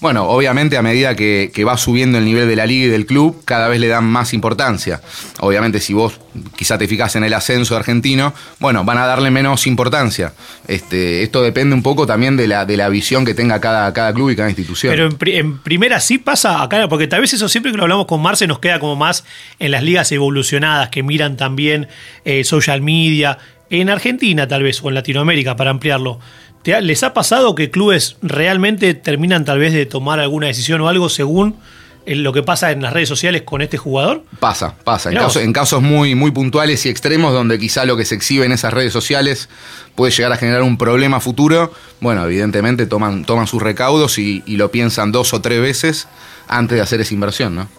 Bueno, 0.02 0.28
obviamente 0.28 0.78
a 0.78 0.82
medida 0.82 1.16
que, 1.16 1.52
va 1.66 1.78
subiendo 1.78 2.18
el 2.18 2.26
nivel 2.26 2.48
de 2.48 2.56
la 2.56 2.66
liga 2.66 2.86
y 2.86 2.90
del 2.90 3.06
club, 3.06 3.44
cada 3.46 3.68
vez 3.68 3.80
le 3.80 3.88
dan 3.88 4.06
más 4.06 4.34
importancia. 4.34 5.02
Obviamente 5.40 5.80
si 5.80 5.94
vos 5.94 6.20
quizá 6.56 6.78
te 6.78 6.88
fijas 6.88 7.16
en 7.16 7.24
el 7.24 7.34
ascenso 7.34 7.76
argentino, 7.76 8.34
bueno, 8.60 8.84
van 8.84 8.98
a 8.98 9.06
darle 9.06 9.32
menos 9.32 9.68
importancia. 9.68 10.34
Este, 10.68 11.24
esto 11.24 11.42
depende 11.42 11.76
un 11.76 11.82
poco 11.84 12.06
también 12.06 12.38
de 12.38 12.48
la, 12.48 12.66
de 12.66 12.78
la 12.78 12.90
visión 12.90 13.26
que 13.26 13.34
tenga 13.34 13.60
cada, 13.60 13.92
cada 13.94 14.14
club 14.14 14.30
y 14.32 14.36
cada 14.36 14.50
institución. 14.50 14.94
Pero 14.94 15.10
en, 15.26 15.58
primera 15.60 16.00
sí 16.00 16.18
pasa 16.18 16.62
acá, 16.62 16.88
porque 16.88 17.08
tal 17.08 17.22
vez 17.22 17.34
eso 17.34 17.50
siempre 17.50 17.72
que 17.72 17.78
lo 17.78 17.84
hablamos 17.84 18.06
con 18.06 18.22
Marce 18.22 18.48
nos 18.48 18.60
queda 18.60 18.80
como 18.80 18.96
más 18.96 19.24
en 19.60 19.72
las 19.72 19.84
ligas 19.84 20.12
evolucionadas 20.12 20.90
que 20.90 21.04
miran 21.04 21.38
también 21.38 21.88
eh, 22.26 22.44
social 22.44 22.82
media, 22.82 23.38
en 23.70 23.90
Argentina 23.90 24.48
tal 24.48 24.64
vez 24.64 24.82
o 24.84 24.90
en 24.90 24.96
Latinoamérica 24.96 25.56
para 25.56 25.72
ampliarlo, 25.72 26.20
¿les 26.66 27.04
ha 27.04 27.14
pasado 27.14 27.56
que 27.56 27.70
clubes 27.70 28.18
realmente 28.22 28.94
terminan 28.94 29.46
tal 29.46 29.60
vez 29.60 29.74
de 29.74 29.86
tomar 29.86 30.20
alguna 30.20 30.48
decisión 30.48 30.82
o 30.82 30.90
algo 30.90 31.10
según 31.10 31.56
lo 32.08 32.34
que 32.34 32.44
pasa 32.44 32.72
en 32.72 32.82
las 32.82 32.94
redes 32.94 33.10
sociales 33.10 33.44
con 33.44 33.62
este 33.62 33.78
jugador? 33.78 34.24
Pasa, 34.40 34.76
pasa. 34.84 35.12
En, 35.12 35.54
casos 35.54 35.82
muy, 35.82 36.16
muy 36.16 36.32
puntuales 36.32 36.86
y 36.86 36.90
extremos 36.90 37.34
donde 37.34 37.60
quizá 37.60 37.86
lo 37.86 37.98
que 37.98 38.06
se 38.06 38.16
exhibe 38.16 38.46
en 38.46 38.52
esas 38.52 38.74
redes 38.74 38.94
sociales 38.94 39.50
puede 39.96 40.12
llegar 40.12 40.32
a 40.32 40.38
generar 40.38 40.64
un 40.64 40.78
problema 40.78 41.20
futuro, 41.20 41.72
bueno, 42.02 42.26
evidentemente 42.26 42.86
toman, 42.86 43.26
toman 43.26 43.48
sus 43.48 43.62
recaudos 43.62 44.18
y, 44.18 44.44
y 44.46 44.58
lo 44.58 44.72
piensan 44.72 45.12
dos 45.12 45.34
o 45.34 45.42
tres 45.42 45.62
veces 45.62 46.08
antes 46.48 46.78
de 46.78 46.82
hacer 46.82 47.02
esa 47.02 47.14
inversión, 47.14 47.56
¿no? 47.56 47.70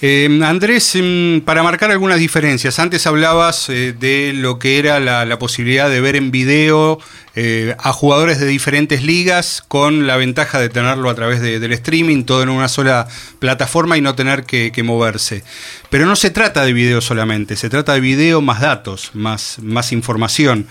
Eh, 0.00 0.40
Andrés, 0.42 0.94
em, 0.96 1.40
para 1.40 1.62
marcar 1.62 1.90
algunas 1.90 2.18
diferencias, 2.18 2.78
antes 2.78 3.06
hablabas 3.06 3.68
eh, 3.68 3.94
de 3.98 4.32
lo 4.34 4.58
que 4.58 4.78
era 4.78 5.00
la, 5.00 5.38
posibilidad 5.38 5.88
de 5.88 6.00
ver 6.00 6.16
en 6.16 6.30
video 6.30 6.98
eh, 7.34 7.74
a 7.78 7.92
jugadores 7.92 8.38
de 8.38 8.46
diferentes 8.46 9.02
ligas 9.02 9.64
con 9.66 10.06
la 10.06 10.16
ventaja 10.16 10.60
de 10.60 10.68
tenerlo 10.68 11.10
a 11.10 11.14
través 11.14 11.40
del 11.40 11.72
streaming, 11.72 12.24
todo 12.24 12.42
en 12.42 12.50
una 12.50 12.68
sola 12.68 13.08
plataforma 13.38 13.96
y 13.96 14.00
no 14.00 14.14
tener 14.14 14.44
que, 14.44 14.82
moverse. 14.84 15.42
Pero 15.90 16.06
no 16.06 16.16
se 16.16 16.30
trata 16.30 16.64
de 16.64 16.72
video 16.72 17.00
solamente, 17.00 17.56
se 17.56 17.70
trata 17.70 17.94
de 17.94 18.00
video 18.00 18.40
más 18.40 18.60
datos, 18.60 19.10
más, 19.14 19.58
más 19.62 19.92
información. 19.92 20.66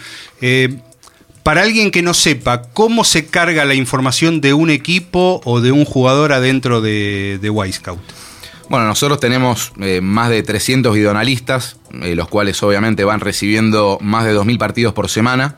Para 1.44 1.64
alguien 1.64 1.92
que 1.92 2.02
no 2.02 2.14
sepa, 2.14 2.62
¿cómo 2.62 3.04
se 3.04 3.26
carga 3.26 3.66
la 3.66 3.74
información 3.74 4.40
de 4.40 4.54
un 4.54 4.70
equipo 4.70 5.42
o 5.44 5.60
de 5.60 5.74
un 5.74 5.84
jugador 5.84 6.32
adentro 6.32 6.80
de, 6.80 7.38
de 7.42 7.50
Y-Scout? 7.68 8.00
Bueno, 8.70 8.88
nosotros 8.88 9.20
tenemos 9.20 9.74
eh, 9.82 10.00
más 10.02 10.30
de 10.30 10.42
300 10.42 10.96
videoanalistas, 10.96 11.78
eh, 12.02 12.16
los 12.16 12.28
cuales 12.28 12.62
obviamente 12.64 13.04
van 13.04 13.20
recibiendo 13.20 13.98
más 14.02 14.26
de 14.26 14.36
2.000 14.36 14.58
partidos 14.58 14.94
por 14.94 15.10
semana. 15.10 15.58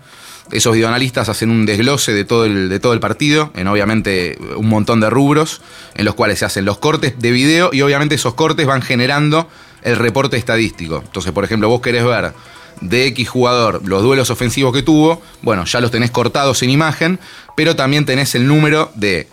Esos 0.52 0.74
videoanalistas 0.74 1.30
hacen 1.30 1.50
un 1.50 1.66
desglose 1.66 2.14
de 2.14 2.24
todo, 2.26 2.46
el, 2.46 2.70
de 2.70 2.80
todo 2.80 2.94
el 2.94 3.00
partido, 3.00 3.52
en 3.56 3.68
obviamente 3.68 4.38
un 4.56 4.70
montón 4.70 5.00
de 5.00 5.10
rubros, 5.10 5.62
en 5.96 6.06
los 6.06 6.16
cuales 6.16 6.40
se 6.40 6.46
hacen 6.46 6.66
los 6.66 6.78
cortes 6.78 7.18
de 7.20 7.32
video 7.32 7.70
y 7.74 7.82
obviamente 7.82 8.16
esos 8.16 8.34
cortes 8.34 8.66
van 8.68 8.82
generando 8.82 9.48
el 9.84 9.96
reporte 9.96 10.38
estadístico. 10.38 11.02
Entonces, 11.06 11.32
por 11.32 11.44
ejemplo, 11.44 11.70
vos 11.70 11.82
querés 11.82 12.04
ver 12.04 12.34
de 12.82 13.08
X 13.08 13.30
jugador 13.30 13.82
los 13.86 14.04
duelos 14.04 14.30
ofensivos 14.30 14.74
que 14.74 14.84
tuvo, 14.84 15.22
bueno, 15.42 15.66
ya 15.66 15.80
los 15.80 15.92
tenés 15.92 16.12
cortados 16.12 16.62
en 16.64 16.70
imagen, 16.70 17.20
pero 17.56 17.76
también 17.76 18.06
tenés 18.06 18.36
el 18.36 18.48
número 18.48 18.92
de 18.96 19.28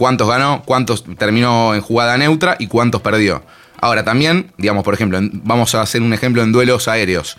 cuántos 0.00 0.28
ganó, 0.28 0.62
cuántos 0.64 1.04
terminó 1.18 1.74
en 1.74 1.82
jugada 1.82 2.16
neutra 2.16 2.56
y 2.58 2.68
cuántos 2.68 3.02
perdió. 3.02 3.42
Ahora 3.82 4.02
también, 4.02 4.50
digamos, 4.56 4.82
por 4.82 4.94
ejemplo, 4.94 5.18
vamos 5.20 5.74
a 5.74 5.82
hacer 5.82 6.00
un 6.00 6.14
ejemplo 6.14 6.42
en 6.42 6.52
duelos 6.52 6.88
aéreos. 6.88 7.36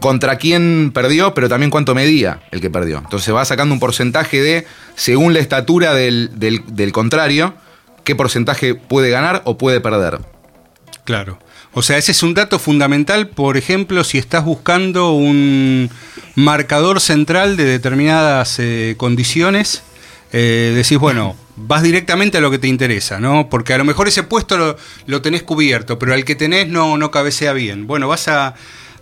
Contra 0.00 0.36
quién 0.36 0.90
perdió, 0.92 1.32
pero 1.32 1.48
también 1.48 1.70
cuánto 1.70 1.94
medía 1.94 2.40
el 2.50 2.60
que 2.60 2.70
perdió. 2.70 2.98
Entonces 2.98 3.24
se 3.24 3.30
va 3.30 3.44
sacando 3.44 3.72
un 3.72 3.78
porcentaje 3.78 4.42
de, 4.42 4.66
según 4.96 5.32
la 5.32 5.38
estatura 5.38 5.94
del, 5.94 6.32
del 6.34 6.90
contrario, 6.92 7.54
qué 8.02 8.16
porcentaje 8.16 8.74
puede 8.74 9.10
ganar 9.10 9.42
o 9.44 9.56
puede 9.56 9.80
perder. 9.80 10.18
Claro. 11.04 11.38
O 11.72 11.82
sea, 11.82 11.98
ese 11.98 12.10
es 12.10 12.24
un 12.24 12.34
dato 12.34 12.58
fundamental, 12.58 13.28
por 13.28 13.56
ejemplo, 13.56 14.02
si 14.02 14.18
estás 14.18 14.44
buscando 14.44 15.12
un 15.12 15.88
marcador 16.34 17.00
central 17.00 17.56
de 17.56 17.62
determinadas 17.62 18.58
eh, 18.58 18.96
condiciones, 18.96 19.84
eh, 20.32 20.72
decís, 20.74 20.98
bueno, 20.98 21.36
vas 21.66 21.82
directamente 21.82 22.38
a 22.38 22.40
lo 22.40 22.50
que 22.50 22.58
te 22.58 22.68
interesa, 22.68 23.20
¿no? 23.20 23.48
Porque 23.48 23.74
a 23.74 23.78
lo 23.78 23.84
mejor 23.84 24.08
ese 24.08 24.22
puesto 24.22 24.76
lo, 25.06 25.22
tenés 25.22 25.42
cubierto, 25.42 25.98
pero 25.98 26.14
al 26.14 26.24
que 26.24 26.34
tenés 26.34 26.68
no, 26.68 26.96
no 26.98 27.10
cabecea 27.10 27.52
bien. 27.52 27.86
Bueno, 27.86 28.08
vas 28.08 28.28
a, 28.28 28.54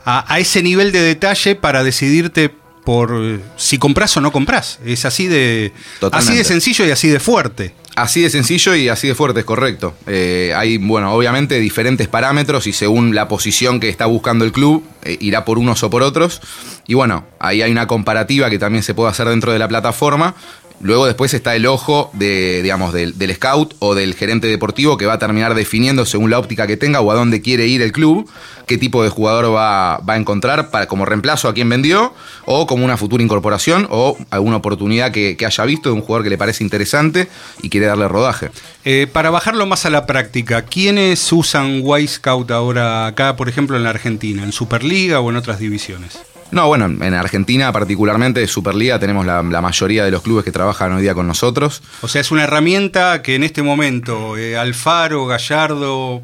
a, 0.04 0.38
ese 0.38 0.62
nivel 0.62 0.92
de 0.92 1.00
detalle 1.00 1.54
para 1.54 1.84
decidirte 1.84 2.50
por 2.84 3.40
si 3.56 3.78
compras 3.78 4.16
o 4.16 4.20
no 4.20 4.32
compras. 4.32 4.78
Es 4.84 5.04
así 5.04 5.26
de, 5.26 5.72
así 6.12 6.34
de 6.34 6.44
sencillo 6.44 6.86
y 6.86 6.90
así 6.90 7.08
de 7.08 7.20
fuerte. 7.20 7.74
Así 7.96 8.22
de 8.22 8.30
sencillo 8.30 8.76
y 8.76 8.88
así 8.88 9.08
de 9.08 9.14
fuerte, 9.14 9.40
es 9.40 9.46
correcto. 9.46 9.94
Eh, 10.06 10.52
hay, 10.56 10.78
bueno, 10.78 11.12
obviamente 11.12 11.58
diferentes 11.58 12.06
parámetros 12.06 12.68
y 12.68 12.72
según 12.72 13.14
la 13.14 13.26
posición 13.26 13.80
que 13.80 13.88
está 13.88 14.06
buscando 14.06 14.44
el 14.44 14.52
club, 14.52 14.84
eh, 15.02 15.18
irá 15.20 15.44
por 15.44 15.58
unos 15.58 15.82
o 15.82 15.90
por 15.90 16.02
otros. 16.02 16.40
Y 16.86 16.94
bueno, 16.94 17.26
ahí 17.40 17.60
hay 17.60 17.72
una 17.72 17.88
comparativa 17.88 18.48
que 18.50 18.58
también 18.58 18.84
se 18.84 18.94
puede 18.94 19.10
hacer 19.10 19.28
dentro 19.28 19.52
de 19.52 19.58
la 19.58 19.66
plataforma 19.66 20.36
Luego 20.80 21.06
después 21.06 21.34
está 21.34 21.56
el 21.56 21.66
ojo 21.66 22.10
de, 22.12 22.62
digamos, 22.62 22.92
del, 22.92 23.34
scout 23.34 23.74
o 23.80 23.94
del 23.94 24.14
gerente 24.14 24.46
deportivo 24.46 24.96
que 24.96 25.06
va 25.06 25.14
a 25.14 25.18
terminar 25.18 25.54
definiendo 25.54 26.06
según 26.06 26.30
la 26.30 26.38
óptica 26.38 26.66
que 26.66 26.76
tenga 26.76 27.00
o 27.00 27.10
a 27.10 27.14
dónde 27.14 27.42
quiere 27.42 27.66
ir 27.66 27.82
el 27.82 27.90
club, 27.90 28.30
qué 28.66 28.78
tipo 28.78 29.02
de 29.02 29.08
jugador 29.08 29.52
va, 29.52 29.96
a 29.96 30.16
encontrar 30.16 30.70
para, 30.70 30.86
como 30.86 31.04
reemplazo 31.04 31.48
a 31.48 31.54
quien 31.54 31.68
vendió 31.68 32.14
o 32.44 32.66
como 32.66 32.84
una 32.84 32.96
futura 32.96 33.22
incorporación 33.24 33.88
o 33.90 34.16
alguna 34.30 34.56
oportunidad 34.56 35.10
que, 35.10 35.36
haya 35.44 35.64
visto 35.64 35.88
de 35.88 35.94
un 35.94 36.02
jugador 36.02 36.24
que 36.24 36.30
le 36.30 36.38
parece 36.38 36.62
interesante 36.62 37.28
y 37.62 37.70
quiere 37.70 37.86
darle 37.86 38.06
rodaje. 38.06 38.50
Eh, 38.84 39.08
para 39.12 39.30
bajarlo 39.30 39.66
más 39.66 39.84
a 39.86 39.90
la 39.90 40.06
práctica, 40.06 40.62
¿quiénes 40.62 41.32
usan 41.32 41.82
Y 41.84 42.06
Scout 42.06 42.50
ahora 42.50 43.06
acá, 43.06 43.34
por 43.34 43.48
ejemplo, 43.48 43.76
en 43.76 43.82
la 43.82 43.90
Argentina, 43.90 44.44
en 44.44 44.52
Superliga 44.52 45.20
o 45.20 45.30
en 45.30 45.36
otras 45.36 45.58
divisiones? 45.58 46.18
No, 46.50 46.66
bueno, 46.66 46.86
en 46.86 47.14
Argentina 47.14 47.72
particularmente, 47.72 48.46
Superliga, 48.46 48.98
tenemos 48.98 49.26
la, 49.26 49.42
mayoría 49.42 50.04
de 50.04 50.10
los 50.10 50.22
clubes 50.22 50.44
que 50.44 50.52
trabajan 50.52 50.92
hoy 50.92 51.02
día 51.02 51.14
con 51.14 51.26
nosotros. 51.26 51.82
O 52.00 52.08
sea, 52.08 52.20
es 52.20 52.30
una 52.30 52.44
herramienta 52.44 53.22
que 53.22 53.34
en 53.34 53.42
este 53.42 53.62
momento 53.62 54.36
eh, 54.36 54.56
Alfaro, 54.56 55.26
Gallardo, 55.26 56.22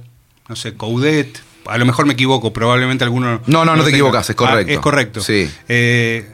no 0.49 0.57
sé, 0.57 0.75
Coudet, 0.75 1.43
a 1.67 1.79
lo 1.79 1.85
mejor 1.85 2.07
me 2.07 2.15
equivoco, 2.15 2.53
probablemente 2.53 3.05
alguno... 3.05 3.43
No, 3.47 3.65
no, 3.65 3.77
no, 3.77 3.85
te 3.85 3.91
equivocas, 3.91 4.29
es 4.31 4.37
correcto. 4.37 4.71
Ah, 4.71 4.75
es 4.75 4.81
correcto. 4.81 5.21
Sí. 5.21 5.51
Eh, 5.69 6.31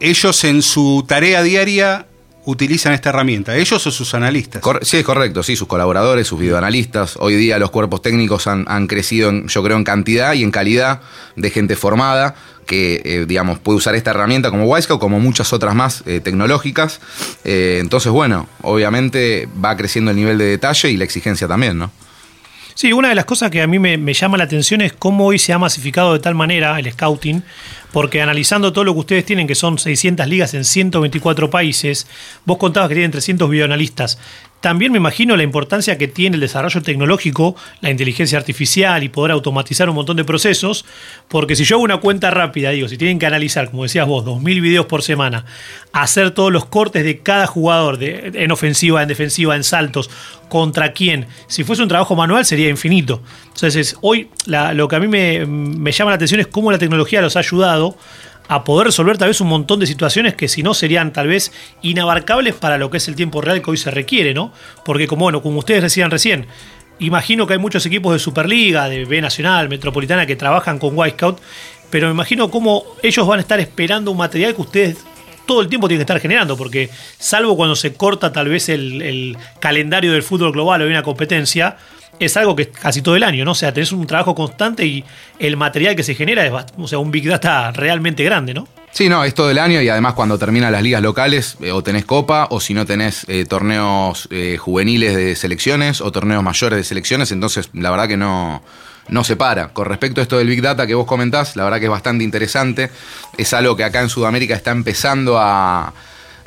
ellos 0.00 0.44
en 0.44 0.62
su 0.62 1.04
tarea 1.06 1.42
diaria 1.42 2.06
utilizan 2.46 2.92
esta 2.92 3.08
herramienta, 3.10 3.56
ellos 3.56 3.86
o 3.86 3.90
sus 3.90 4.14
analistas. 4.14 4.62
sí, 4.82 4.98
es 4.98 5.04
correcto, 5.04 5.42
sí, 5.42 5.56
sus 5.56 5.66
colaboradores, 5.66 6.28
sus 6.28 6.38
videoanalistas. 6.38 7.16
Hoy 7.18 7.34
día 7.34 7.58
los 7.58 7.70
cuerpos 7.70 8.02
técnicos 8.02 8.46
han, 8.46 8.86
crecido, 8.86 9.32
yo 9.46 9.62
creo, 9.64 9.76
en 9.76 9.84
cantidad 9.84 10.32
y 10.32 10.44
en 10.44 10.52
calidad 10.52 11.00
de 11.34 11.50
gente 11.50 11.74
formada 11.74 12.36
que, 12.66 13.00
eh, 13.04 13.24
digamos, 13.26 13.58
puede 13.58 13.78
usar 13.78 13.94
esta 13.94 14.10
herramienta 14.10 14.50
como 14.50 14.66
Wisecout, 14.66 15.00
como 15.00 15.20
muchas 15.20 15.52
otras 15.52 15.74
más 15.74 16.02
eh, 16.06 16.20
tecnológicas. 16.20 17.00
Eh, 17.44 17.78
entonces, 17.80 18.12
bueno, 18.12 18.48
obviamente 18.62 19.48
va 19.64 19.76
creciendo 19.76 20.10
el 20.10 20.16
nivel 20.16 20.36
de 20.38 20.44
detalle 20.44 20.90
y 20.90 20.96
la 20.96 21.04
exigencia 21.04 21.48
también, 21.48 21.78
¿no? 21.78 21.90
Sí, 22.74 22.92
una 22.92 23.08
de 23.08 23.14
las 23.14 23.24
cosas 23.24 23.50
que 23.50 23.62
a 23.62 23.66
mí 23.66 23.78
me, 23.78 24.12
llama 24.12 24.36
la 24.36 24.44
atención 24.44 24.82
es 24.82 24.92
cómo 24.92 25.24
hoy 25.24 25.38
se 25.38 25.54
ha 25.54 25.58
masificado 25.58 26.12
de 26.12 26.18
tal 26.18 26.34
manera 26.34 26.78
el 26.78 26.92
scouting, 26.92 27.42
porque 27.90 28.20
analizando 28.20 28.70
todo 28.70 28.84
lo 28.84 28.92
que 28.92 29.00
ustedes 29.00 29.24
tienen, 29.24 29.46
que 29.46 29.54
son 29.54 29.78
600 29.78 30.26
ligas 30.26 30.52
en 30.52 30.62
124 30.62 31.48
países, 31.48 32.06
vos 32.44 32.58
contabas 32.58 32.90
que 32.90 32.96
tienen 32.96 33.12
300 33.12 33.48
videoanalistas. 33.48 34.18
También 34.66 34.90
me 34.90 34.98
imagino 34.98 35.36
la 35.36 35.44
importancia 35.44 35.96
que 35.96 36.08
tiene 36.08 36.34
el 36.34 36.40
desarrollo 36.40 36.82
tecnológico, 36.82 37.54
la 37.82 37.88
inteligencia 37.88 38.36
artificial 38.36 39.04
y 39.04 39.08
poder 39.08 39.30
automatizar 39.30 39.88
un 39.88 39.94
montón 39.94 40.16
de 40.16 40.24
procesos, 40.24 40.84
porque 41.28 41.54
si 41.54 41.62
yo 41.62 41.76
hago 41.76 41.84
una 41.84 41.98
cuenta 41.98 42.32
rápida, 42.32 42.70
digo, 42.70 42.88
si 42.88 42.98
tienen 42.98 43.20
que 43.20 43.26
analizar, 43.26 43.70
como 43.70 43.84
decías 43.84 44.08
vos, 44.08 44.24
2.000 44.24 44.60
videos 44.60 44.86
por 44.86 45.04
semana, 45.04 45.44
hacer 45.92 46.32
todos 46.32 46.52
los 46.52 46.64
cortes 46.64 47.04
de 47.04 47.20
cada 47.20 47.46
jugador, 47.46 47.96
de, 47.98 48.32
en 48.34 48.50
ofensiva, 48.50 49.00
en 49.02 49.08
defensiva, 49.08 49.54
en 49.54 49.62
saltos, 49.62 50.10
contra 50.48 50.92
quién, 50.92 51.28
si 51.46 51.62
fuese 51.62 51.82
un 51.84 51.88
trabajo 51.88 52.16
manual 52.16 52.44
sería 52.44 52.68
infinito. 52.68 53.22
Entonces, 53.54 53.96
hoy 54.00 54.30
lo 54.46 54.88
que 54.88 54.96
a 54.96 54.98
mí 54.98 55.06
me, 55.06 55.46
me 55.46 55.92
llama 55.92 56.10
la 56.10 56.16
atención 56.16 56.40
es 56.40 56.48
cómo 56.48 56.72
la 56.72 56.78
tecnología 56.78 57.22
los 57.22 57.36
ha 57.36 57.38
ayudado 57.38 57.96
a 58.48 58.64
poder 58.64 58.86
resolver 58.86 59.18
tal 59.18 59.28
vez 59.28 59.40
un 59.40 59.48
montón 59.48 59.80
de 59.80 59.86
situaciones 59.86 60.34
que 60.34 60.48
si 60.48 60.62
no 60.62 60.74
serían 60.74 61.12
tal 61.12 61.28
vez 61.28 61.52
inabarcables 61.82 62.54
para 62.54 62.78
lo 62.78 62.90
que 62.90 62.98
es 62.98 63.08
el 63.08 63.14
tiempo 63.14 63.40
real 63.40 63.62
que 63.62 63.70
hoy 63.70 63.76
se 63.76 63.90
requiere, 63.90 64.34
¿no? 64.34 64.52
Porque 64.84 65.06
como, 65.06 65.24
bueno, 65.24 65.42
como 65.42 65.58
ustedes 65.58 65.82
decían 65.82 66.10
recién, 66.10 66.46
imagino 66.98 67.46
que 67.46 67.54
hay 67.54 67.58
muchos 67.58 67.84
equipos 67.86 68.12
de 68.12 68.18
Superliga, 68.18 68.88
de 68.88 69.04
B 69.04 69.20
Nacional, 69.20 69.68
Metropolitana 69.68 70.26
que 70.26 70.36
trabajan 70.36 70.78
con 70.78 70.96
White 70.96 71.16
pero 71.90 72.08
me 72.08 72.14
imagino 72.14 72.50
cómo 72.50 72.84
ellos 73.02 73.26
van 73.26 73.38
a 73.38 73.42
estar 73.42 73.60
esperando 73.60 74.10
un 74.10 74.16
material 74.16 74.54
que 74.54 74.62
ustedes 74.62 75.04
todo 75.46 75.60
el 75.60 75.68
tiempo 75.68 75.86
tienen 75.86 76.00
que 76.00 76.12
estar 76.12 76.20
generando, 76.20 76.56
porque 76.56 76.90
salvo 77.18 77.56
cuando 77.56 77.76
se 77.76 77.94
corta 77.94 78.32
tal 78.32 78.48
vez 78.48 78.68
el, 78.68 79.00
el 79.00 79.36
calendario 79.60 80.12
del 80.12 80.24
fútbol 80.24 80.52
global 80.52 80.82
o 80.82 80.84
hay 80.84 80.90
una 80.90 81.04
competencia, 81.04 81.76
es 82.18 82.36
algo 82.36 82.56
que 82.56 82.68
casi 82.68 83.02
todo 83.02 83.16
el 83.16 83.22
año, 83.22 83.44
¿no? 83.44 83.52
O 83.52 83.54
sea, 83.54 83.72
tenés 83.72 83.92
un 83.92 84.06
trabajo 84.06 84.34
constante 84.34 84.86
y 84.86 85.04
el 85.38 85.56
material 85.56 85.96
que 85.96 86.02
se 86.02 86.14
genera 86.14 86.46
es 86.46 86.52
o 86.76 86.88
sea, 86.88 86.98
un 86.98 87.10
Big 87.10 87.28
Data 87.28 87.72
realmente 87.72 88.24
grande, 88.24 88.54
¿no? 88.54 88.68
Sí, 88.92 89.08
no, 89.10 89.24
es 89.24 89.34
todo 89.34 89.50
el 89.50 89.58
año 89.58 89.82
y 89.82 89.88
además 89.90 90.14
cuando 90.14 90.38
terminan 90.38 90.72
las 90.72 90.82
ligas 90.82 91.02
locales 91.02 91.58
eh, 91.60 91.70
o 91.70 91.82
tenés 91.82 92.06
copa 92.06 92.48
o 92.50 92.60
si 92.60 92.72
no 92.72 92.86
tenés 92.86 93.26
eh, 93.28 93.44
torneos 93.44 94.26
eh, 94.30 94.56
juveniles 94.58 95.14
de 95.14 95.36
selecciones 95.36 96.00
o 96.00 96.10
torneos 96.10 96.42
mayores 96.42 96.78
de 96.78 96.84
selecciones, 96.84 97.30
entonces 97.30 97.68
la 97.74 97.90
verdad 97.90 98.08
que 98.08 98.16
no, 98.16 98.62
no 99.08 99.24
se 99.24 99.36
para. 99.36 99.68
Con 99.74 99.86
respecto 99.86 100.20
a 100.20 100.22
esto 100.22 100.38
del 100.38 100.48
Big 100.48 100.62
Data 100.62 100.86
que 100.86 100.94
vos 100.94 101.06
comentás, 101.06 101.56
la 101.56 101.64
verdad 101.64 101.78
que 101.78 101.84
es 101.84 101.90
bastante 101.90 102.24
interesante. 102.24 102.90
Es 103.36 103.52
algo 103.52 103.76
que 103.76 103.84
acá 103.84 104.00
en 104.00 104.08
Sudamérica 104.08 104.54
está 104.54 104.70
empezando 104.70 105.38
a 105.38 105.92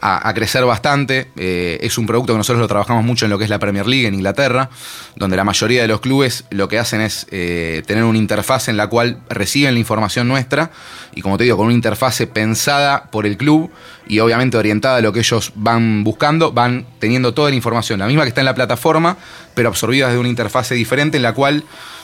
a, 0.01 0.33
crecer 0.33 0.65
bastante. 0.65 1.29
Eh, 1.35 1.79
es 1.81 1.97
un 1.97 2.05
producto 2.05 2.33
que 2.33 2.37
nosotros 2.37 2.61
lo 2.61 2.67
trabajamos 2.67 3.03
mucho 3.03 3.25
en 3.25 3.31
lo 3.31 3.37
que 3.37 3.43
es 3.43 3.49
la 3.49 3.59
Premier 3.59 3.87
League 3.87 4.07
en 4.07 4.13
Inglaterra, 4.13 4.69
donde 5.15 5.37
la 5.37 5.43
mayoría 5.43 5.81
de 5.81 5.87
los 5.87 6.01
clubes 6.01 6.45
lo 6.49 6.67
que 6.67 6.79
hacen 6.79 7.01
es 7.01 7.27
eh, 7.31 7.83
tener 7.85 8.03
una 8.03 8.17
interfaz 8.17 8.67
en 8.67 8.77
la 8.77 8.87
cual 8.87 9.19
reciben 9.29 9.73
la 9.73 9.79
información 9.79 10.27
nuestra 10.27 10.71
y 11.13 11.21
como 11.21 11.37
te 11.37 11.43
digo, 11.43 11.57
con 11.57 11.67
una 11.67 11.75
interfase 11.75 12.27
pensada 12.27 13.09
por 13.11 13.25
el 13.25 13.37
club 13.37 13.71
y 14.07 14.19
obviamente 14.19 14.57
orientada 14.57 14.97
a 14.97 15.01
lo 15.01 15.13
que 15.13 15.19
ellos 15.19 15.51
van 15.55 16.03
buscando, 16.03 16.51
van 16.51 16.85
teniendo 16.99 17.33
toda 17.33 17.49
la 17.49 17.55
información, 17.55 17.99
la 17.99 18.07
misma 18.07 18.23
que 18.23 18.29
está 18.29 18.41
en 18.41 18.45
la 18.45 18.55
plataforma, 18.55 19.17
pero 19.53 19.69
absorbida 19.69 20.07
desde 20.07 20.19
una 20.19 20.29
interfase 20.29 20.75
diferente 20.75 21.17
en 21.17 21.23
la 21.23 21.33
cual 21.33 21.63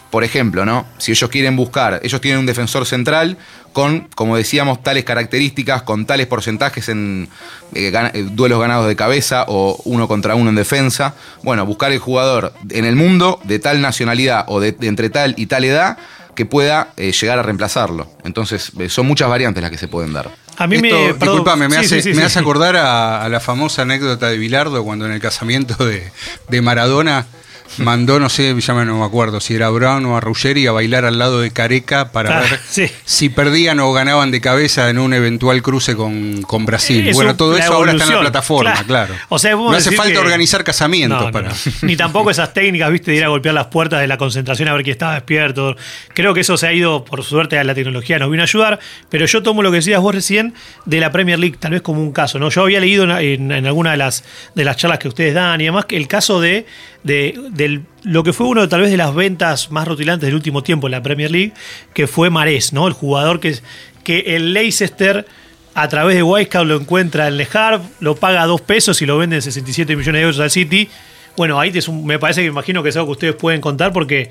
por 0.10 0.24
ejemplo, 0.24 0.66
¿no? 0.66 0.86
Si 0.98 1.12
ellos 1.12 1.30
quieren 1.30 1.56
buscar, 1.56 2.00
ellos 2.04 2.22
tienen 2.22 2.40
un 2.40 2.46
defensor 2.46 2.86
central 2.86 3.38
con, 3.74 4.08
como 4.16 4.38
decíamos, 4.38 4.82
tales 4.82 5.04
características, 5.04 5.82
con 5.82 6.06
tales 6.06 6.28
porcentajes 6.28 6.88
en 6.88 7.28
eh, 7.74 7.92
eh, 8.14 8.26
duelos 8.32 8.62
ganados 8.62 8.88
de 8.88 8.96
cabeza 8.96 9.44
o 9.48 9.82
uno 9.84 10.08
contra 10.08 10.36
uno 10.36 10.50
en 10.50 10.56
defensa. 10.56 11.16
Bueno, 11.44 11.66
buscar 11.66 11.92
el 11.92 12.00
jugador 12.00 12.54
en 12.70 12.86
el 12.86 12.96
mundo 12.96 13.40
de 13.44 13.60
tal 13.60 13.82
nacionalidad 13.82 14.46
o 14.48 14.62
de, 14.62 14.78
entre 14.82 15.10
tal 15.10 15.36
y 15.38 15.48
tal 15.48 15.66
edad 15.66 15.98
que 16.36 16.46
pueda 16.46 16.90
eh, 16.96 17.12
llegar 17.12 17.40
a 17.40 17.44
reemplazarlo. 17.44 18.10
Entonces, 18.24 18.72
son 18.88 19.08
muchas 19.08 19.28
variantes 19.28 19.62
las 19.62 19.72
que 19.72 19.78
se 19.78 19.88
pueden 19.88 20.14
dar. 20.14 20.32
A 20.58 20.68
mí 20.68 20.78
me. 20.78 21.14
Disculpame, 21.14 21.68
me, 21.68 21.78
hace, 21.78 22.14
me 22.14 22.24
hace 22.24 22.40
acordar 22.40 22.78
a, 22.78 23.28
la 23.28 23.40
famosa 23.40 23.82
anécdota 23.82 24.30
de 24.30 24.38
Bilardo 24.38 24.84
cuando 24.84 25.06
en 25.06 25.12
el 25.12 25.20
casamiento 25.20 25.86
de, 25.86 26.12
de 26.48 26.62
Maradona 26.62 27.26
mandó, 27.78 28.20
no 28.20 28.30
sé, 28.30 28.56
ya 28.60 28.74
no 28.86 29.00
me 29.00 29.06
acuerdo 29.06 29.40
si 29.40 29.56
era 29.56 29.70
Brown 29.70 30.06
o 30.06 30.18
a 30.18 30.22
Ruggeri 30.22 30.68
a 30.68 30.72
bailar 30.72 31.06
al 31.06 31.18
lado 31.18 31.42
de 31.42 31.52
Careca 31.52 32.12
para 32.12 32.42
ver 32.42 32.60
si 33.06 33.30
perdían 33.30 33.80
o 33.80 33.92
ganaban 33.94 34.32
de 34.32 34.42
cabeza 34.42 34.90
en 34.90 35.00
un 35.00 35.14
eventual 35.14 35.62
cruce 35.62 35.96
con, 35.96 36.42
con 36.44 36.66
Brasil. 36.66 37.12
bueno, 37.14 37.36
todo 37.36 37.58
eso 37.58 37.74
ahora 37.74 37.92
está 37.92 38.06
en 38.06 38.14
la 38.14 38.20
plataforma, 38.22 38.84
claro. 38.86 39.14
O 39.30 39.40
sea, 39.40 39.52
no 39.52 39.72
hace 39.72 39.92
falta 39.92 40.20
organizar 40.20 40.64
casamientos 40.64 41.32
para. 41.32 41.52
Ni 41.82 41.96
tampoco 41.96 42.32
esas 42.32 42.54
técnicas, 42.54 42.92
viste, 42.92 43.12
de 43.12 43.18
ir 43.18 43.24
a 43.24 43.28
golpear 43.28 43.56
las 43.56 43.68
puertas 43.68 44.00
de 44.02 44.08
la 44.08 44.18
concentración 44.18 44.70
a 44.70 44.74
ver 44.74 44.84
quién 44.84 44.94
estaba 44.94 45.14
despierto. 45.16 45.76
Creo 46.14 46.34
que 46.34 46.42
eso 46.42 46.58
se 46.58 46.68
ha 46.68 46.74
ido, 46.74 47.04
por 47.04 47.24
suerte, 47.24 47.58
a 47.58 47.64
la 47.64 47.76
tecnología 47.76 48.20
nos 48.20 48.30
vino 48.32 48.44
a 48.44 48.46
ayudar, 48.46 48.80
pero 49.10 49.26
yo 49.26 49.44
tomo 49.44 49.62
lo 49.62 49.72
que 49.72 49.78
decías 49.78 50.02
vos 50.02 50.14
recién 50.14 50.54
de 50.86 51.00
la 51.00 51.12
Premier 51.12 51.40
League, 51.40 51.58
tal 51.60 51.72
vez 51.72 51.82
como 51.82 52.02
un 52.02 52.12
caso, 52.12 52.40
¿no? 52.40 52.50
Yo 52.50 52.64
había 52.64 52.80
leído 52.80 53.04
en, 53.20 53.52
en, 53.52 53.66
alguna 53.66 53.92
de 53.92 53.98
las, 53.98 54.24
de 54.54 54.64
las 54.64 54.78
charlas 54.78 55.00
que 55.00 55.08
ustedes 55.08 55.34
dan 55.34 55.62
y 55.62 55.66
demás, 55.66 55.86
que 55.86 55.98
el 55.98 56.08
caso 56.08 56.40
de, 56.40 56.66
de 57.04 57.40
lo 58.04 58.24
que 58.24 58.34
fue 58.34 58.48
uno 58.48 58.68
tal 58.70 58.82
vez 58.82 58.92
de 58.92 58.98
las 58.98 59.14
ventas 59.14 59.72
más 59.72 59.88
rutilantes 59.88 60.28
del 60.28 60.36
último 60.36 60.64
tiempo 60.64 60.88
en 60.88 60.92
la 60.92 61.02
Premier 61.02 61.32
League, 61.32 61.54
que 61.94 62.08
fue 62.08 62.30
Marés, 62.30 62.74
¿no? 62.74 62.88
El 62.88 62.94
jugador 62.94 63.40
que, 63.40 63.56
que 64.04 64.36
el 64.36 64.54
Leicester 64.54 65.26
a 65.74 65.90
través 65.90 66.16
de 66.16 66.24
Wisecout 66.24 66.66
lo 66.66 66.78
encuentra 66.78 67.28
en 67.28 67.38
Le 67.38 67.48
Havre, 67.54 67.84
lo 68.00 68.16
paga 68.16 68.46
dos 68.46 68.62
pesos 68.62 69.02
y 69.02 69.06
lo 69.06 69.18
vende 69.18 69.36
en 69.36 69.42
67 69.42 69.96
millones 69.96 70.20
de 70.20 70.24
euros 70.24 70.40
al 70.40 70.50
City. 70.50 70.88
Bueno, 71.36 71.60
ahí 71.60 71.74
me 72.04 72.18
parece 72.18 72.42
que 72.42 72.48
imagino 72.48 72.82
que 72.82 72.90
es 72.90 72.96
algo 72.96 73.08
que 73.08 73.12
ustedes 73.12 73.36
pueden 73.36 73.60
contar 73.60 73.92
porque 73.92 74.30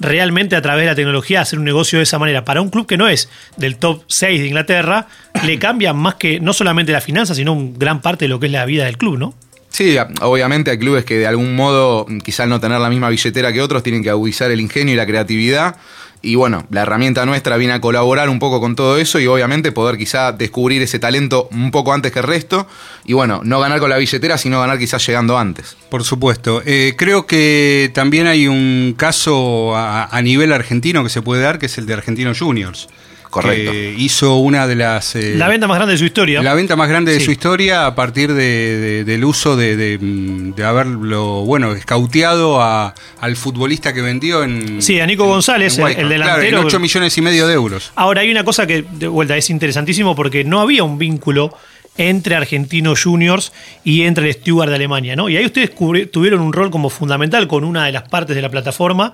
realmente 0.00 0.56
a 0.56 0.62
través 0.62 0.82
de 0.84 0.86
la 0.86 0.94
tecnología 0.94 1.42
hacer 1.42 1.58
un 1.58 1.66
negocio 1.66 1.98
de 1.98 2.04
esa 2.04 2.18
manera 2.18 2.44
para 2.44 2.62
un 2.62 2.70
club 2.70 2.86
que 2.86 2.96
no 2.96 3.08
es 3.08 3.28
del 3.56 3.76
top 3.76 4.04
6 4.06 4.40
de 4.40 4.46
Inglaterra, 4.46 5.06
le 5.44 5.58
cambia 5.58 5.92
más 5.92 6.14
que 6.14 6.40
no 6.40 6.54
solamente 6.54 6.92
la 6.92 7.02
finanza, 7.02 7.34
sino 7.34 7.56
gran 7.74 8.00
parte 8.00 8.24
de 8.24 8.30
lo 8.30 8.40
que 8.40 8.46
es 8.46 8.52
la 8.52 8.64
vida 8.64 8.86
del 8.86 8.96
club, 8.96 9.18
¿no? 9.18 9.34
Sí, 9.76 9.94
obviamente 10.22 10.70
hay 10.70 10.78
clubes 10.78 11.04
que 11.04 11.18
de 11.18 11.26
algún 11.26 11.54
modo, 11.54 12.06
quizás 12.24 12.48
no 12.48 12.58
tener 12.60 12.80
la 12.80 12.88
misma 12.88 13.10
billetera 13.10 13.52
que 13.52 13.60
otros, 13.60 13.82
tienen 13.82 14.02
que 14.02 14.08
agudizar 14.08 14.50
el 14.50 14.58
ingenio 14.62 14.94
y 14.94 14.96
la 14.96 15.04
creatividad. 15.04 15.76
Y 16.22 16.34
bueno, 16.34 16.66
la 16.70 16.80
herramienta 16.80 17.26
nuestra 17.26 17.58
viene 17.58 17.74
a 17.74 17.80
colaborar 17.82 18.30
un 18.30 18.38
poco 18.38 18.58
con 18.58 18.74
todo 18.74 18.96
eso 18.96 19.20
y 19.20 19.26
obviamente 19.26 19.72
poder 19.72 19.98
quizá 19.98 20.32
descubrir 20.32 20.80
ese 20.80 20.98
talento 20.98 21.50
un 21.52 21.70
poco 21.72 21.92
antes 21.92 22.10
que 22.10 22.20
el 22.20 22.24
resto. 22.24 22.66
Y 23.04 23.12
bueno, 23.12 23.42
no 23.44 23.60
ganar 23.60 23.78
con 23.78 23.90
la 23.90 23.98
billetera, 23.98 24.38
sino 24.38 24.60
ganar 24.60 24.78
quizás 24.78 25.06
llegando 25.06 25.36
antes. 25.36 25.76
Por 25.90 26.04
supuesto. 26.04 26.62
Eh, 26.64 26.94
creo 26.96 27.26
que 27.26 27.90
también 27.92 28.28
hay 28.28 28.48
un 28.48 28.94
caso 28.96 29.76
a, 29.76 30.04
a 30.06 30.22
nivel 30.22 30.54
argentino 30.54 31.04
que 31.04 31.10
se 31.10 31.20
puede 31.20 31.42
dar, 31.42 31.58
que 31.58 31.66
es 31.66 31.76
el 31.76 31.84
de 31.84 31.92
Argentinos 31.92 32.38
Juniors. 32.38 32.88
Correcto. 33.30 33.72
que 33.72 33.94
hizo 33.98 34.36
una 34.36 34.66
de 34.66 34.74
las... 34.76 35.14
eh, 35.16 35.34
La 35.36 35.48
venta 35.48 35.66
más 35.66 35.76
grande 35.76 35.92
de 35.92 35.98
su 35.98 36.04
historia. 36.04 36.42
La 36.42 36.54
venta 36.54 36.76
más 36.76 36.88
grande 36.88 37.12
de 37.12 37.20
su 37.20 37.30
historia 37.32 37.86
a 37.86 37.94
partir 37.94 38.32
de, 38.32 38.78
de- 38.78 39.04
del 39.04 39.24
uso 39.24 39.56
de, 39.56 39.76
de, 39.76 39.98
mm, 39.98 40.54
de 40.54 40.64
haberlo, 40.64 41.44
bueno, 41.44 41.72
escauteado 41.74 42.60
a- 42.62 42.94
al 43.20 43.36
futbolista 43.36 43.92
que 43.92 44.00
vendió 44.02 44.42
en... 44.44 44.80
Sí, 44.82 45.00
a 45.00 45.06
Nico 45.06 45.24
en- 45.24 45.30
González, 45.30 45.78
en 45.78 45.86
el- 45.86 45.96
el 45.98 46.08
delantero. 46.08 46.48
Claro, 46.48 46.60
en 46.60 46.66
8 46.66 46.80
millones 46.80 47.16
y 47.18 47.20
medio 47.22 47.46
de 47.46 47.54
euros. 47.54 47.92
Ahora 47.94 48.20
hay 48.22 48.30
una 48.30 48.44
cosa 48.44 48.66
que 48.66 48.84
de 48.90 49.08
vuelta 49.08 49.36
es 49.36 49.50
interesantísimo 49.50 50.14
porque 50.14 50.44
no 50.44 50.60
había 50.60 50.84
un 50.84 50.98
vínculo 50.98 51.54
entre 51.98 52.34
Argentinos 52.36 53.02
Juniors 53.04 53.54
y 53.82 54.02
entre 54.02 54.26
el 54.28 54.34
Steward 54.34 54.68
de 54.68 54.74
Alemania, 54.74 55.16
¿no? 55.16 55.30
Y 55.30 55.36
ahí 55.38 55.46
ustedes 55.46 55.70
tuvieron 56.10 56.40
un 56.42 56.52
rol 56.52 56.70
como 56.70 56.90
fundamental 56.90 57.48
con 57.48 57.64
una 57.64 57.86
de 57.86 57.92
las 57.92 58.02
partes 58.06 58.36
de 58.36 58.42
la 58.42 58.50
plataforma 58.50 59.12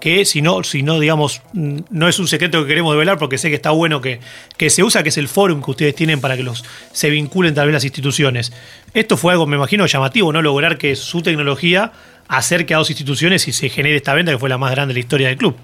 que 0.00 0.24
si 0.24 0.42
no, 0.42 0.62
si 0.62 0.82
no 0.82 1.00
digamos, 1.00 1.42
mm, 1.52 1.78
no 1.90 2.08
es 2.08 2.18
un 2.18 2.28
secreto 2.28 2.62
que 2.62 2.68
queremos 2.68 2.92
develar 2.92 3.18
porque 3.18 3.38
sé 3.38 3.48
que 3.48 3.56
está 3.56 3.70
bueno 3.70 4.00
que, 4.00 4.20
que 4.56 4.70
se 4.70 4.82
usa, 4.82 5.02
que 5.02 5.08
es 5.08 5.18
el 5.18 5.28
forum 5.28 5.62
que 5.62 5.70
ustedes 5.70 5.94
tienen 5.94 6.20
para 6.20 6.36
que 6.36 6.42
los 6.42 6.64
se 6.92 7.10
vinculen 7.10 7.54
tal 7.54 7.66
vez 7.66 7.74
las 7.74 7.84
instituciones. 7.84 8.52
Esto 8.92 9.16
fue 9.16 9.32
algo, 9.32 9.46
me 9.46 9.56
imagino, 9.56 9.86
llamativo, 9.86 10.32
¿no? 10.32 10.42
Lograr 10.42 10.78
que 10.78 10.96
su 10.96 11.22
tecnología 11.22 11.92
acerque 12.28 12.74
a 12.74 12.78
dos 12.78 12.90
instituciones 12.90 13.46
y 13.48 13.52
se 13.52 13.68
genere 13.68 13.96
esta 13.96 14.14
venta 14.14 14.32
que 14.32 14.38
fue 14.38 14.48
la 14.48 14.58
más 14.58 14.70
grande 14.70 14.94
de 14.94 15.00
la 15.00 15.00
historia 15.00 15.28
del 15.28 15.36
club. 15.36 15.56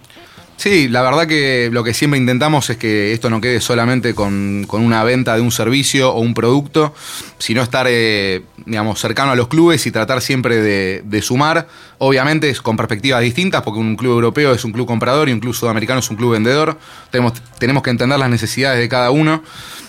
Sí, 0.60 0.88
la 0.88 1.00
verdad 1.00 1.26
que 1.26 1.70
lo 1.72 1.82
que 1.82 1.94
siempre 1.94 2.20
intentamos 2.20 2.68
es 2.68 2.76
que 2.76 3.14
esto 3.14 3.30
no 3.30 3.40
quede 3.40 3.62
solamente 3.62 4.14
con, 4.14 4.66
con 4.68 4.82
una 4.82 5.02
venta 5.04 5.34
de 5.34 5.40
un 5.40 5.50
servicio 5.50 6.12
o 6.12 6.20
un 6.20 6.34
producto, 6.34 6.94
sino 7.38 7.62
estar, 7.62 7.86
eh, 7.88 8.42
digamos, 8.66 9.00
cercano 9.00 9.30
a 9.32 9.36
los 9.36 9.48
clubes 9.48 9.86
y 9.86 9.90
tratar 9.90 10.20
siempre 10.20 10.56
de, 10.56 11.00
de 11.02 11.22
sumar, 11.22 11.66
obviamente 11.96 12.50
es 12.50 12.60
con 12.60 12.76
perspectivas 12.76 13.22
distintas, 13.22 13.62
porque 13.62 13.80
un 13.80 13.96
club 13.96 14.12
europeo 14.12 14.52
es 14.52 14.62
un 14.66 14.72
club 14.72 14.86
comprador 14.86 15.30
y 15.30 15.32
un 15.32 15.40
club 15.40 15.54
sudamericano 15.54 16.00
es 16.00 16.10
un 16.10 16.18
club 16.18 16.32
vendedor. 16.32 16.78
Tenemos, 17.10 17.32
tenemos 17.58 17.82
que 17.82 17.88
entender 17.88 18.18
las 18.18 18.28
necesidades 18.28 18.80
de 18.80 18.88
cada 18.90 19.10
uno. 19.10 19.42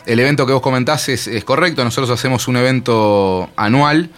El 0.06 0.22
evento 0.22 0.46
que 0.48 0.54
vos 0.54 0.62
comentás 0.62 1.10
es, 1.10 1.28
es 1.28 1.44
correcto, 1.44 1.84
nosotros 1.84 2.10
hacemos 2.12 2.48
un 2.48 2.56
evento 2.56 3.50
anual 3.58 4.10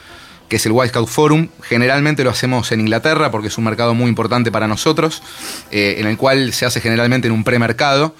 que 0.54 0.58
es 0.58 0.66
el 0.68 0.72
White 0.72 0.90
Scout 0.90 1.10
Forum. 1.10 1.48
Generalmente 1.64 2.24
lo 2.24 2.30
hacemos 2.30 2.72
en 2.72 2.82
Inglaterra 2.82 3.32
porque 3.32 3.48
es 3.48 3.58
un 3.58 3.64
mercado 3.64 3.96
muy 3.96 4.08
importante 4.08 4.52
para 4.52 4.68
nosotros, 4.68 5.24
eh, 5.72 5.96
en 5.98 6.06
el 6.06 6.16
cual 6.16 6.54
se 6.54 6.68
hace 6.68 6.80
generalmente 6.80 7.28
en 7.28 7.34
un 7.34 7.44
premercado. 7.44 8.14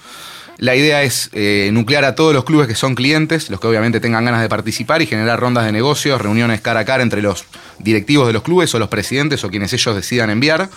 La 0.58 0.74
idea 0.74 1.04
es 1.04 1.30
eh, 1.32 1.70
nuclear 1.72 2.04
a 2.04 2.16
todos 2.16 2.34
los 2.34 2.44
clubes 2.44 2.66
que 2.66 2.74
son 2.74 2.96
clientes, 2.96 3.50
los 3.50 3.60
que 3.60 3.68
obviamente 3.68 4.00
tengan 4.00 4.24
ganas 4.24 4.42
de 4.42 4.48
participar 4.48 5.00
y 5.00 5.06
generar 5.06 5.38
rondas 5.38 5.64
de 5.64 5.70
negocios, 5.70 6.20
reuniones 6.20 6.60
cara 6.60 6.80
a 6.80 6.84
cara 6.84 7.04
entre 7.04 7.22
los 7.22 7.44
directivos 7.78 8.26
de 8.26 8.32
los 8.32 8.42
clubes 8.42 8.74
o 8.74 8.80
los 8.80 8.88
presidentes 8.88 9.44
o 9.44 9.48
quienes 9.48 9.72
ellos 9.72 9.94
decidan 9.94 10.28
enviar. 10.28 10.68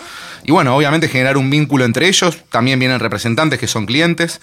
Y 0.44 0.52
bueno, 0.52 0.76
obviamente 0.76 1.08
generar 1.08 1.36
un 1.36 1.50
vínculo 1.50 1.84
entre 1.84 2.06
ellos. 2.06 2.38
También 2.50 2.78
vienen 2.78 3.00
representantes 3.00 3.58
que 3.58 3.66
son 3.66 3.84
clientes. 3.84 4.40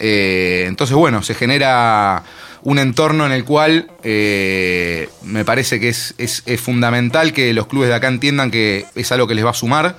Eh, 0.00 0.66
entonces, 0.68 0.94
bueno, 0.94 1.22
se 1.22 1.34
genera 1.34 2.24
un 2.68 2.78
entorno 2.78 3.24
en 3.24 3.32
el 3.32 3.44
cual 3.44 3.90
eh, 4.04 5.08
me 5.22 5.42
parece 5.44 5.80
que 5.80 5.88
es, 5.88 6.14
es- 6.18 6.42
fundamental 6.60 7.32
que 7.32 7.54
los 7.54 7.66
clubes 7.66 7.88
de 7.88 7.94
acá 7.94 8.08
entiendan 8.08 8.50
que 8.50 8.84
es 8.94 9.10
algo 9.10 9.26
que 9.26 9.34
les 9.34 9.42
va 9.44 9.50
a 9.50 9.54
sumar 9.54 9.96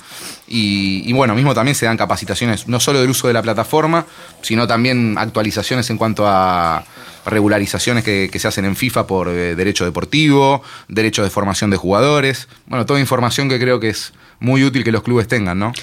y, 0.48 1.12
bueno, 1.14 1.34
mismo 1.34 1.56
también 1.56 1.74
se 1.74 1.86
dan 1.88 1.98
capacitaciones 1.98 2.68
no 2.68 2.80
solo 2.80 3.02
del 3.02 3.10
uso 3.10 3.28
de 3.28 3.34
la 3.34 3.42
plataforma, 3.42 4.06
sino 4.44 4.68
también 4.68 5.16
actualizaciones 5.18 5.90
en 5.90 5.98
cuanto 5.98 6.28
a 6.28 6.84
regularizaciones 7.26 8.04
que, 8.04 8.30
que 8.32 8.40
se 8.40 8.48
hacen 8.48 8.66
en 8.66 8.76
FIFA 8.76 9.08
por 9.08 9.30
eh, 9.30 9.56
derecho 9.56 9.84
deportivo, 9.86 10.62
derecho 10.88 11.24
de 11.24 11.30
formación 11.32 11.70
de 11.72 11.78
jugadores, 11.78 12.48
bueno, 12.68 12.86
toda 12.86 13.00
información 13.00 13.50
que 13.50 13.60
creo 13.60 13.80
que 13.80 13.90
es 13.90 14.14
muy 14.40 14.64
útil 14.64 14.84
que 14.84 14.92
los 14.92 15.04
clubes 15.04 15.28
tengan, 15.28 15.60
¿no? 15.60 15.74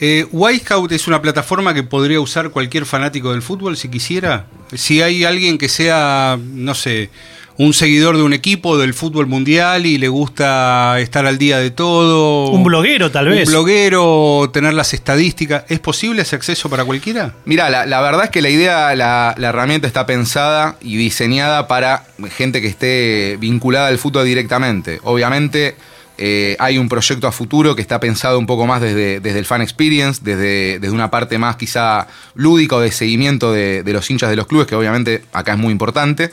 Eh, 0.00 0.26
Wisecout 0.32 0.90
es 0.92 1.06
una 1.06 1.20
plataforma 1.20 1.74
que 1.74 1.82
podría 1.82 2.20
usar 2.20 2.50
cualquier 2.50 2.86
fanático 2.86 3.32
del 3.32 3.42
fútbol 3.42 3.76
si 3.76 3.88
quisiera. 3.88 4.46
Si 4.74 5.02
hay 5.02 5.24
alguien 5.24 5.58
que 5.58 5.68
sea, 5.68 6.38
no 6.42 6.74
sé, 6.74 7.10
un 7.58 7.74
seguidor 7.74 8.16
de 8.16 8.22
un 8.22 8.32
equipo 8.32 8.78
del 8.78 8.94
fútbol 8.94 9.26
mundial 9.26 9.84
y 9.84 9.98
le 9.98 10.08
gusta 10.08 10.98
estar 11.00 11.26
al 11.26 11.36
día 11.36 11.58
de 11.58 11.70
todo. 11.70 12.48
Un 12.48 12.64
bloguero, 12.64 13.10
tal 13.10 13.28
vez. 13.28 13.46
Un 13.46 13.52
bloguero, 13.52 14.48
tener 14.50 14.72
las 14.72 14.94
estadísticas. 14.94 15.64
¿Es 15.68 15.80
posible 15.80 16.22
ese 16.22 16.36
acceso 16.36 16.70
para 16.70 16.86
cualquiera? 16.86 17.34
Mira, 17.44 17.68
la, 17.68 17.84
la 17.84 18.00
verdad 18.00 18.24
es 18.24 18.30
que 18.30 18.40
la 18.40 18.48
idea, 18.48 18.96
la, 18.96 19.34
la 19.36 19.48
herramienta 19.50 19.86
está 19.86 20.06
pensada 20.06 20.76
y 20.80 20.96
diseñada 20.96 21.68
para 21.68 22.04
gente 22.34 22.62
que 22.62 22.68
esté 22.68 23.36
vinculada 23.38 23.88
al 23.88 23.98
fútbol 23.98 24.24
directamente. 24.24 24.98
Obviamente 25.02 25.76
eh, 26.22 26.54
hay 26.58 26.76
un 26.76 26.90
proyecto 26.90 27.26
a 27.26 27.32
futuro 27.32 27.74
que 27.74 27.80
está 27.80 27.98
pensado 27.98 28.38
un 28.38 28.46
poco 28.46 28.66
más 28.66 28.82
desde, 28.82 29.20
desde 29.20 29.38
el 29.38 29.46
fan 29.46 29.62
experience, 29.62 30.20
desde, 30.22 30.78
desde 30.78 30.94
una 30.94 31.10
parte 31.10 31.38
más 31.38 31.56
quizá 31.56 32.08
lúdica 32.34 32.76
o 32.76 32.80
de 32.80 32.92
seguimiento 32.92 33.52
de, 33.52 33.82
de 33.82 33.92
los 33.94 34.10
hinchas 34.10 34.28
de 34.28 34.36
los 34.36 34.46
clubes, 34.46 34.66
que 34.66 34.74
obviamente 34.74 35.24
acá 35.32 35.52
es 35.52 35.58
muy 35.58 35.72
importante. 35.72 36.30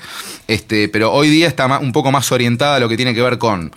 Este, 0.49 0.89
pero 0.89 1.13
hoy 1.13 1.29
día 1.29 1.47
está 1.47 1.79
un 1.79 1.93
poco 1.93 2.11
más 2.11 2.29
orientada 2.33 2.75
a 2.75 2.79
lo 2.81 2.89
que 2.89 2.97
tiene 2.97 3.15
que 3.15 3.21
ver 3.21 3.37
con 3.37 3.71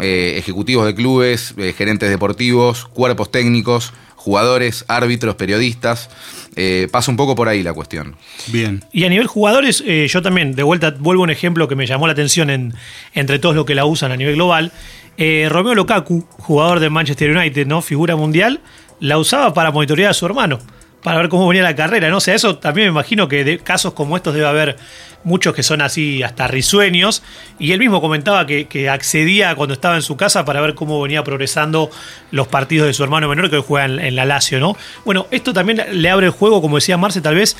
eh, 0.00 0.34
ejecutivos 0.36 0.84
de 0.84 0.94
clubes, 0.94 1.54
eh, 1.56 1.72
gerentes 1.76 2.10
deportivos, 2.10 2.84
cuerpos 2.84 3.30
técnicos, 3.30 3.94
jugadores, 4.16 4.84
árbitros, 4.88 5.34
periodistas. 5.36 6.10
Eh, 6.56 6.88
pasa 6.90 7.10
un 7.10 7.16
poco 7.16 7.34
por 7.34 7.48
ahí 7.48 7.62
la 7.62 7.72
cuestión. 7.72 8.16
Bien. 8.48 8.84
Y 8.92 9.04
a 9.04 9.08
nivel 9.08 9.26
jugadores, 9.26 9.82
eh, 9.86 10.06
yo 10.08 10.22
también, 10.22 10.54
de 10.54 10.62
vuelta, 10.62 10.94
vuelvo 10.98 11.22
a 11.22 11.24
un 11.24 11.30
ejemplo 11.30 11.68
que 11.68 11.74
me 11.74 11.86
llamó 11.86 12.06
la 12.06 12.12
atención 12.12 12.48
en, 12.48 12.74
entre 13.12 13.38
todos 13.38 13.56
los 13.56 13.66
que 13.66 13.74
la 13.74 13.84
usan 13.84 14.12
a 14.12 14.16
nivel 14.16 14.34
global. 14.34 14.72
Eh, 15.16 15.48
Romeo 15.48 15.74
Lukaku, 15.74 16.26
jugador 16.38 16.80
del 16.80 16.90
Manchester 16.90 17.36
United, 17.36 17.66
¿no? 17.66 17.82
Figura 17.82 18.16
mundial, 18.16 18.60
la 19.00 19.18
usaba 19.18 19.54
para 19.54 19.70
monitorear 19.70 20.10
a 20.10 20.14
su 20.14 20.26
hermano, 20.26 20.58
para 21.02 21.18
ver 21.18 21.28
cómo 21.28 21.46
venía 21.46 21.62
la 21.62 21.76
carrera, 21.76 22.08
¿no? 22.08 22.18
O 22.18 22.20
eso 22.20 22.58
también 22.58 22.88
me 22.88 22.92
imagino 22.92 23.28
que 23.28 23.44
de 23.44 23.58
casos 23.58 23.92
como 23.92 24.16
estos 24.16 24.34
debe 24.34 24.46
haber 24.46 24.76
muchos 25.22 25.54
que 25.54 25.62
son 25.62 25.82
así 25.82 26.22
hasta 26.22 26.48
risueños. 26.48 27.22
Y 27.58 27.72
él 27.72 27.78
mismo 27.78 28.00
comentaba 28.00 28.46
que, 28.46 28.88
accedía 28.90 29.54
cuando 29.54 29.74
estaba 29.74 29.94
en 29.94 30.02
su 30.02 30.16
casa 30.16 30.44
para 30.44 30.60
ver 30.60 30.74
cómo 30.74 31.00
venía 31.00 31.22
progresando 31.22 31.90
los 32.30 32.48
partidos 32.48 32.88
de 32.88 32.94
su 32.94 33.04
hermano 33.04 33.28
menor 33.28 33.50
que 33.50 33.56
hoy 33.56 33.64
juega 33.66 33.86
en, 33.86 34.00
en 34.00 34.16
la 34.16 34.24
Lazio, 34.24 34.58
¿no? 34.58 34.76
Bueno, 35.04 35.26
esto 35.30 35.52
también 35.52 35.82
le 35.92 36.10
abre 36.10 36.26
el 36.26 36.32
juego, 36.32 36.60
como 36.60 36.76
decía 36.76 36.96
Marce, 36.96 37.20
tal 37.20 37.36
vez 37.36 37.56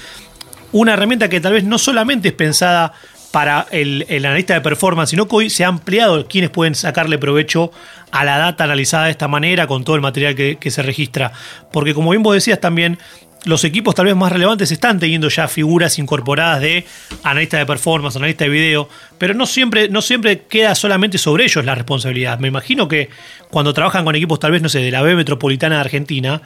una 0.72 0.94
herramienta 0.94 1.28
que 1.28 1.40
tal 1.40 1.52
vez 1.52 1.62
no 1.62 1.78
solamente 1.78 2.28
es 2.28 2.34
pensada 2.34 2.94
para 3.34 3.66
el, 3.72 4.06
analista 4.10 4.54
de 4.54 4.60
performance, 4.60 5.10
sino 5.10 5.26
que 5.26 5.34
hoy 5.34 5.50
se 5.50 5.64
ha 5.64 5.66
ampliado 5.66 6.28
quienes 6.28 6.50
pueden 6.50 6.76
sacarle 6.76 7.18
provecho 7.18 7.72
a 8.12 8.24
la 8.24 8.38
data 8.38 8.62
analizada 8.62 9.06
de 9.06 9.10
esta 9.10 9.26
manera 9.26 9.66
con 9.66 9.82
todo 9.82 9.96
el 9.96 10.02
material 10.02 10.36
que, 10.36 10.54
que 10.54 10.70
se 10.70 10.82
registra. 10.82 11.32
Porque 11.72 11.94
como 11.94 12.10
bien 12.10 12.22
vos 12.22 12.32
decías 12.32 12.60
también, 12.60 12.96
los 13.44 13.64
equipos 13.64 13.96
tal 13.96 14.06
vez 14.06 14.14
más 14.14 14.30
relevantes 14.30 14.70
están 14.70 15.00
teniendo 15.00 15.28
ya 15.28 15.48
figuras 15.48 15.98
incorporadas 15.98 16.60
de 16.60 16.86
analista 17.24 17.58
de 17.58 17.66
performance, 17.66 18.14
analista 18.14 18.44
de 18.44 18.50
video, 18.50 18.88
pero 19.18 19.34
no 19.34 19.46
siempre, 19.46 19.88
no 19.88 20.00
siempre 20.00 20.42
queda 20.42 20.76
solamente 20.76 21.18
sobre 21.18 21.42
ellos 21.42 21.64
la 21.64 21.74
responsabilidad. 21.74 22.38
Me 22.38 22.46
imagino 22.46 22.86
que 22.86 23.10
cuando 23.50 23.74
trabajan 23.74 24.04
con 24.04 24.14
equipos 24.14 24.38
tal 24.38 24.52
vez, 24.52 24.62
no 24.62 24.68
sé, 24.68 24.78
de 24.78 24.92
la 24.92 25.02
B 25.02 25.16
Metropolitana 25.16 25.74
de 25.74 25.80
Argentina, 25.80 26.40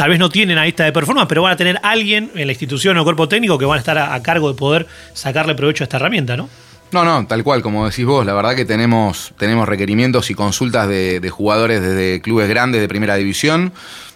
tal 0.00 0.08
vez 0.08 0.18
no 0.18 0.30
tienen 0.30 0.56
analista 0.56 0.82
de 0.82 0.92
performance, 0.92 1.28
pero 1.28 1.42
van 1.42 1.52
a 1.52 1.56
tener 1.56 1.78
alguien 1.82 2.30
en 2.34 2.46
la 2.46 2.52
institución 2.52 2.96
o 2.96 3.04
cuerpo 3.04 3.28
técnico 3.28 3.58
que 3.58 3.66
van 3.66 3.76
a 3.76 3.80
estar 3.80 3.98
a, 3.98 4.22
cargo 4.22 4.50
de 4.50 4.54
poder 4.56 4.86
sacarle 5.12 5.54
provecho 5.54 5.82
a 5.82 5.84
esta 5.84 5.98
herramienta, 5.98 6.38
¿no? 6.38 6.48
No, 6.90 7.04
no, 7.04 7.26
tal 7.26 7.44
cual, 7.44 7.60
como 7.60 7.84
decís 7.84 8.06
vos, 8.06 8.24
la 8.24 8.32
verdad 8.32 8.56
que 8.56 8.64
tenemos, 8.64 9.34
tenemos 9.36 9.68
requerimientos 9.68 10.30
y 10.30 10.34
consultas 10.34 10.88
de, 10.88 11.20
de 11.20 11.28
jugadores 11.28 11.82
desde 11.82 12.22
clubes 12.22 12.48
grandes 12.48 12.80
de 12.80 12.88
primera 12.88 13.16
división, 13.16 13.74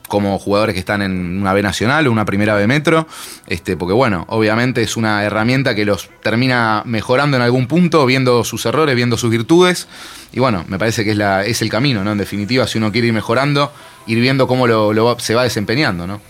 como 0.09 0.39
jugadores 0.39 0.73
que 0.73 0.81
están 0.81 1.03
en 1.03 1.41
una 1.41 1.53
B 1.53 1.63
nacional 1.63 2.07
o 2.07 2.13
una 2.13 2.25
primera 2.25 2.55
B 2.55 2.67
metro, 2.67 3.07
este, 3.47 3.77
porque 3.77 3.93
bueno, 3.93 4.25
obviamente 4.29 4.81
es 4.81 4.97
una 4.97 5.23
herramienta 5.23 5.75
que 5.75 5.85
los 5.85 6.09
termina 6.23 6.83
mejorando 6.87 7.37
en 7.37 7.43
algún 7.43 7.67
punto, 7.67 8.07
viendo 8.07 8.43
sus 8.45 8.65
errores, 8.65 8.97
viendo 8.97 9.19
sus 9.19 9.31
virtudes, 9.31 9.87
y 10.33 10.41
bueno, 10.41 10.65
me 10.67 10.79
parece 10.79 11.05
que 11.05 11.11
es, 11.11 11.17
la, 11.19 11.45
es 11.45 11.61
el 11.61 11.69
camino, 11.69 12.05
¿no? 12.05 12.13
En 12.13 12.19
definitiva, 12.19 12.67
si 12.67 12.79
uno 12.79 12.91
quiere 12.91 13.09
ir 13.09 13.13
mejorando, 13.13 13.71
ir 14.07 14.21
viendo 14.21 14.47
cómo 14.47 14.67
lo, 14.67 14.93
lo 14.93 15.05
va- 15.07 15.21
se 15.21 15.35
va 15.35 15.43
desempeñando, 15.45 16.07
¿no? 16.07 16.21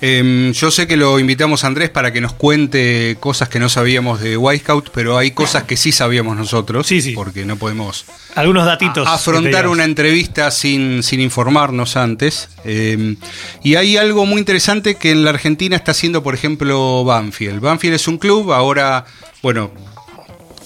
Em, 0.00 0.52
yo 0.52 0.70
sé 0.70 0.86
que 0.86 0.96
lo 0.96 1.18
invitamos 1.18 1.64
a 1.64 1.66
Andrés 1.66 1.90
para 1.90 2.12
que 2.12 2.20
nos 2.20 2.32
cuente 2.32 3.16
cosas 3.18 3.48
que 3.48 3.58
no 3.58 3.68
sabíamos 3.68 4.20
de 4.20 4.36
Wisecout, 4.36 4.90
pero 4.94 5.18
hay 5.18 5.32
cosas 5.32 5.64
que 5.64 5.76
sí 5.76 5.90
sabíamos 5.90 6.36
nosotros. 6.36 6.86
Sí, 6.86 7.02
sí. 7.02 7.14
Porque 7.14 7.44
no 7.44 7.56
podemos 7.56 8.04
Algunos 8.36 8.64
datitos. 8.64 9.08
a- 9.08 9.14
afrontar 9.14 9.66
una 9.66 9.82
entrevista 9.82 10.52
sin, 10.52 11.02
sin 11.02 11.18
informarnos 11.20 11.96
antes. 11.96 12.48
Eh, 12.64 13.16
y 13.64 13.74
hay 13.74 13.96
algo 13.96 14.24
muy 14.24 14.38
interesante 14.38 14.94
que 14.94 15.10
en 15.10 15.24
la 15.24 15.30
Argentina 15.30 15.74
está 15.74 15.90
haciendo, 15.90 16.22
por 16.22 16.34
ejemplo, 16.34 17.02
Banfield. 17.04 17.58
Banfield 17.60 17.96
es 17.96 18.06
un 18.06 18.18
club, 18.18 18.52
ahora, 18.52 19.04
bueno, 19.42 19.72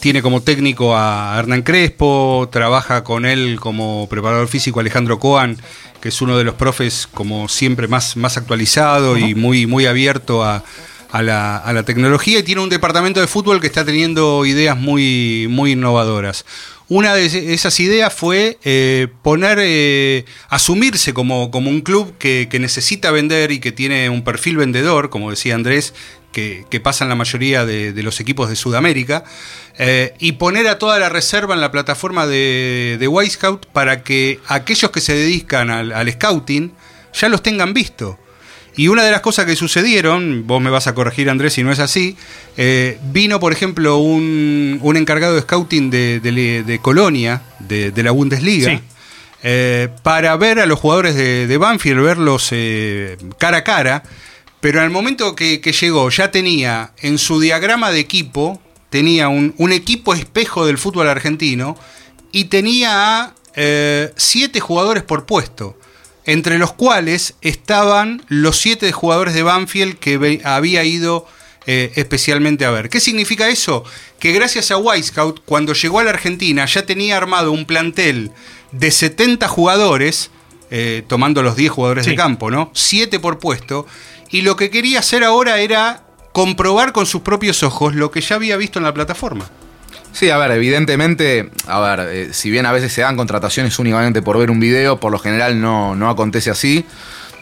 tiene 0.01 0.21
como 0.21 0.43
técnico 0.43 0.95
a 0.95 1.37
Hernán 1.39 1.63
Crespo, 1.63 2.51
trabaja 2.53 3.03
con 3.03 3.25
él 3.25 3.59
como 3.61 4.09
preparador 4.11 4.49
físico 4.49 4.81
Alejandro 4.81 5.19
Coan, 5.19 5.57
que 6.03 6.09
es 6.09 6.21
uno 6.21 6.37
de 6.37 6.43
los 6.43 6.57
profes 6.57 7.09
como 7.15 7.49
siempre 7.49 7.87
más, 7.87 8.17
más 8.17 8.37
actualizado 8.37 9.17
y 9.17 9.37
muy, 9.37 9.67
muy 9.67 9.87
abierto 9.87 10.43
a, 10.43 10.65
la, 11.13 11.83
tecnología 11.87 12.41
y 12.41 12.43
tiene 12.43 12.61
un 12.61 12.69
departamento 12.69 13.21
de 13.21 13.29
fútbol 13.29 13.61
que 13.61 13.69
está 13.69 13.85
teniendo 13.85 14.45
ideas 14.45 14.77
muy, 14.77 15.47
muy 15.49 15.73
innovadoras. 15.73 16.45
Una 16.89 17.15
de 17.15 17.55
esas 17.55 17.79
ideas 17.79 18.13
fue 18.13 18.59
eh, 18.65 19.09
poner, 19.23 19.59
eh, 19.63 20.25
asumirse 20.49 21.15
como, 21.15 21.53
como, 21.53 21.71
un 21.71 21.83
club 21.83 22.13
que, 22.19 22.49
necesita 22.61 23.13
vender 23.13 23.53
y 23.53 23.61
que 23.61 23.71
tiene 23.71 24.11
un 24.11 24.25
perfil 24.25 24.57
vendedor, 24.57 25.09
como 25.09 25.31
decía 25.31 25.55
Andrés, 25.55 25.95
que, 26.33 26.81
pasa 26.83 27.05
en 27.05 27.11
la 27.11 27.15
mayoría 27.15 27.65
de, 27.65 28.03
los 28.03 28.19
equipos 28.21 28.49
de 28.49 28.57
Sudamérica, 28.57 29.25
eh, 29.79 30.15
y 30.19 30.33
poner 30.33 30.67
a 30.67 30.79
toda 30.79 30.99
la 30.99 31.09
reserva 31.09 31.55
en 31.55 31.61
la 31.61 31.71
plataforma 31.71 32.27
de, 32.27 32.97
de 32.99 33.31
Scout 33.31 33.67
para 33.67 34.03
que 34.03 34.41
aquellos 34.49 34.91
que 34.91 35.01
se 35.01 35.15
dedican 35.15 35.71
al, 35.71 35.93
al 35.93 36.11
scouting 36.13 36.73
ya 37.13 37.29
los 37.29 37.43
tengan 37.43 37.73
visto. 37.75 38.19
Y 38.75 38.89
una 38.89 39.05
de 39.05 39.11
las 39.11 39.21
cosas 39.21 39.45
que 39.45 39.55
sucedieron, 39.55 40.47
vos 40.47 40.61
me 40.63 40.71
vas 40.71 40.87
a 40.87 40.95
corregir 40.95 41.29
Andrés 41.29 41.53
si 41.53 41.63
no 41.63 41.73
es 41.73 41.79
así, 41.79 42.17
eh, 42.57 42.99
vino 43.13 43.39
por 43.39 43.53
ejemplo 43.53 43.99
un, 43.99 44.81
encargado 44.97 45.35
de 45.35 45.43
scouting 45.43 45.91
de, 45.91 46.79
Colonia, 46.81 47.43
de, 47.59 47.93
la 48.03 48.13
Bundesliga, 48.13 48.81
eh, 49.43 49.89
para 50.03 50.35
ver 50.37 50.59
a 50.59 50.67
los 50.67 50.79
jugadores 50.79 51.15
de, 51.15 51.57
Banfield, 51.59 52.01
verlos 52.01 52.49
eh, 52.53 53.19
cara 53.37 53.59
a 53.59 53.65
cara, 53.65 54.03
pero 54.63 54.83
el 54.83 54.89
momento 54.89 55.35
que, 55.35 55.61
llegó 55.61 56.09
ya 56.09 56.31
tenía 56.31 56.95
en 57.03 57.19
su 57.19 57.39
diagrama 57.39 57.91
de 57.91 58.01
equipo, 58.01 58.63
tenía 58.89 59.29
un, 59.29 59.55
un 59.59 59.73
equipo 59.73 60.15
espejo 60.15 60.65
del 60.65 60.79
fútbol 60.79 61.09
argentino 61.09 61.77
y 62.33 62.45
tenía 62.45 63.21
a 63.21 63.35
siete 64.17 64.61
jugadores 64.61 65.03
por 65.03 65.27
puesto 65.27 65.77
entre 66.25 66.59
los 66.59 66.73
cuales 66.73 67.35
estaban 67.41 68.23
los 68.29 68.59
siete 68.59 68.91
jugadores 68.93 69.35
de 69.35 69.43
Banfield 69.43 69.99
que 69.99 70.41
había 70.45 70.85
ido 70.85 71.27
eh, 71.67 71.93
especialmente 71.97 72.65
a 72.65 72.71
ver. 72.71 72.89
¿Qué 72.89 73.01
significa 73.01 73.49
eso? 73.49 73.85
Que 74.19 74.33
gracias 74.33 74.71
a 74.71 75.03
Scout, 75.03 75.41
cuando 75.45 75.73
llegó 75.75 76.01
a 76.01 76.05
la 76.05 76.11
Argentina, 76.11 76.65
ya 76.67 76.85
tenía 76.87 77.17
armado 77.17 77.53
un 77.53 77.67
plantel 77.67 78.33
de 78.73 78.91
70 78.91 79.49
jugadores, 79.49 80.31
eh, 80.71 81.03
tomando 81.07 81.43
los 81.43 81.57
10 81.57 81.71
jugadores 81.71 82.07
de 82.07 82.15
campo, 82.15 82.51
¿no? 82.51 82.71
7 82.75 83.21
por 83.21 83.39
puesto, 83.39 83.87
y 84.33 84.41
lo 84.41 84.57
que 84.57 84.71
quería 84.71 84.99
hacer 84.99 85.23
ahora 85.23 85.61
era 85.61 86.03
comprobar 86.33 86.93
con 86.93 87.07
sus 87.07 87.21
propios 87.21 87.63
ojos 87.63 87.95
lo 87.95 88.11
que 88.11 88.23
ya 88.23 88.35
había 88.37 88.57
visto 88.57 88.79
en 88.79 88.85
la 88.85 88.95
plataforma. 88.95 89.45
Sí, 90.13 90.31
a 90.31 90.39
ver, 90.39 90.51
evidentemente, 90.51 91.51
a 91.67 91.81
ver, 91.81 92.09
eh, 92.11 92.29
si 92.33 92.51
bien 92.51 92.67
a 92.67 92.73
veces 92.73 92.93
se 92.93 93.03
dan 93.03 93.17
contrataciones 93.17 93.79
únicamente 93.79 94.21
por 94.23 94.39
ver 94.39 94.51
un 94.51 94.59
video, 94.59 94.99
por 94.99 95.13
lo 95.13 95.19
general 95.19 95.61
no, 95.61 95.95
no 95.95 96.11
acontece 96.11 96.51
así. 96.51 96.85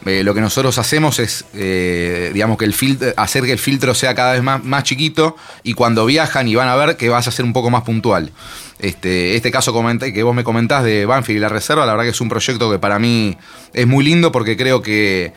Eh, 0.05 0.23
lo 0.23 0.33
que 0.33 0.41
nosotros 0.41 0.77
hacemos 0.79 1.19
es, 1.19 1.45
eh, 1.53 2.31
digamos, 2.33 2.57
que 2.57 2.65
el 2.65 2.73
hacer 3.17 3.43
que 3.43 3.51
el 3.51 3.59
filtro 3.59 3.93
sea 3.93 4.15
cada 4.15 4.33
vez 4.33 4.41
más, 4.41 4.63
más 4.63 4.83
chiquito 4.83 5.35
y 5.63 5.73
cuando 5.73 6.05
viajan 6.05 6.47
y 6.47 6.55
van 6.55 6.69
a 6.69 6.75
ver 6.75 6.97
que 6.97 7.07
vas 7.07 7.27
a 7.27 7.31
ser 7.31 7.45
un 7.45 7.53
poco 7.53 7.69
más 7.69 7.83
puntual. 7.83 8.31
Este, 8.79 9.35
este 9.35 9.51
caso 9.51 9.73
que 9.99 10.23
vos 10.23 10.33
me 10.33 10.43
comentás 10.43 10.83
de 10.83 11.05
Banfield 11.05 11.37
y 11.37 11.41
la 11.41 11.49
Reserva, 11.49 11.85
la 11.85 11.91
verdad 11.91 12.05
que 12.05 12.11
es 12.11 12.21
un 12.21 12.29
proyecto 12.29 12.71
que 12.71 12.79
para 12.79 12.97
mí 12.97 13.37
es 13.73 13.85
muy 13.85 14.03
lindo 14.03 14.31
porque 14.31 14.57
creo 14.57 14.81
que 14.81 15.33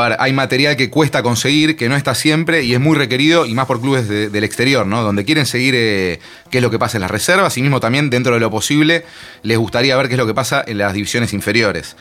a 0.00 0.08
ver, 0.08 0.16
hay 0.20 0.32
material 0.32 0.76
que 0.76 0.90
cuesta 0.90 1.22
conseguir, 1.22 1.76
que 1.76 1.88
no 1.88 1.96
está 1.96 2.14
siempre 2.14 2.62
y 2.62 2.74
es 2.74 2.80
muy 2.80 2.96
requerido, 2.96 3.46
y 3.46 3.54
más 3.54 3.66
por 3.66 3.80
clubes 3.80 4.08
del 4.08 4.44
exterior, 4.44 4.86
¿no? 4.86 5.02
Donde 5.02 5.24
quieren 5.24 5.46
seguir 5.46 5.74
eh, 5.76 6.20
qué 6.50 6.58
es 6.58 6.62
lo 6.62 6.70
que 6.70 6.78
pasa 6.78 6.96
en 6.96 7.02
las 7.02 7.10
reservas 7.10 7.56
y 7.58 7.62
mismo 7.62 7.80
también, 7.80 8.10
dentro 8.10 8.34
de 8.34 8.40
lo 8.40 8.50
posible, 8.50 9.04
les 9.42 9.58
gustaría 9.58 9.96
ver 9.96 10.08
qué 10.08 10.14
es 10.14 10.18
lo 10.18 10.26
que 10.26 10.34
pasa 10.34 10.62
en 10.66 10.78
las 10.78 10.92
divisiones 10.92 11.32
inferiores. 11.32 11.96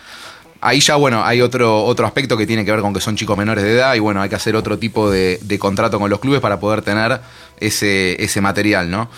Ahí 0.63 0.79
ya, 0.79 0.95
bueno, 0.95 1.25
hay 1.25 1.41
otro, 1.41 1.83
otro 1.83 2.05
aspecto 2.05 2.37
que 2.37 2.45
tiene 2.45 2.63
que 2.63 2.71
ver 2.71 2.81
con 2.81 2.93
que 2.93 3.01
son 3.01 3.15
chicos 3.15 3.35
menores 3.35 3.63
de 3.63 3.71
edad 3.71 3.95
y 3.95 3.99
bueno, 3.99 4.21
hay 4.21 4.29
que 4.29 4.35
hacer 4.35 4.55
otro 4.55 4.77
tipo 4.77 5.09
de, 5.09 5.39
de 5.41 5.57
contrato 5.57 5.99
con 5.99 6.09
los 6.09 6.19
clubes 6.19 6.39
para 6.39 6.59
poder 6.59 6.83
tener 6.83 7.19
ese, 7.59 8.23
ese 8.23 8.41
material, 8.41 8.91
¿no? 8.91 9.09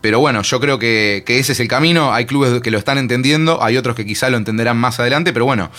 Pero 0.00 0.20
bueno, 0.20 0.42
yo 0.42 0.60
creo 0.60 0.78
que, 0.78 1.24
ese 1.26 1.52
es 1.52 1.60
el 1.60 1.68
camino. 1.68 2.12
Hay 2.12 2.24
clubes 2.24 2.60
que 2.60 2.70
lo 2.70 2.78
están 2.78 2.98
entendiendo, 2.98 3.62
hay 3.62 3.76
otros 3.76 3.96
que 3.96 4.06
quizá 4.06 4.30
lo 4.30 4.36
entenderán 4.36 4.76
más 4.76 5.00
adelante, 5.00 5.32
pero 5.32 5.44
bueno, 5.44 5.70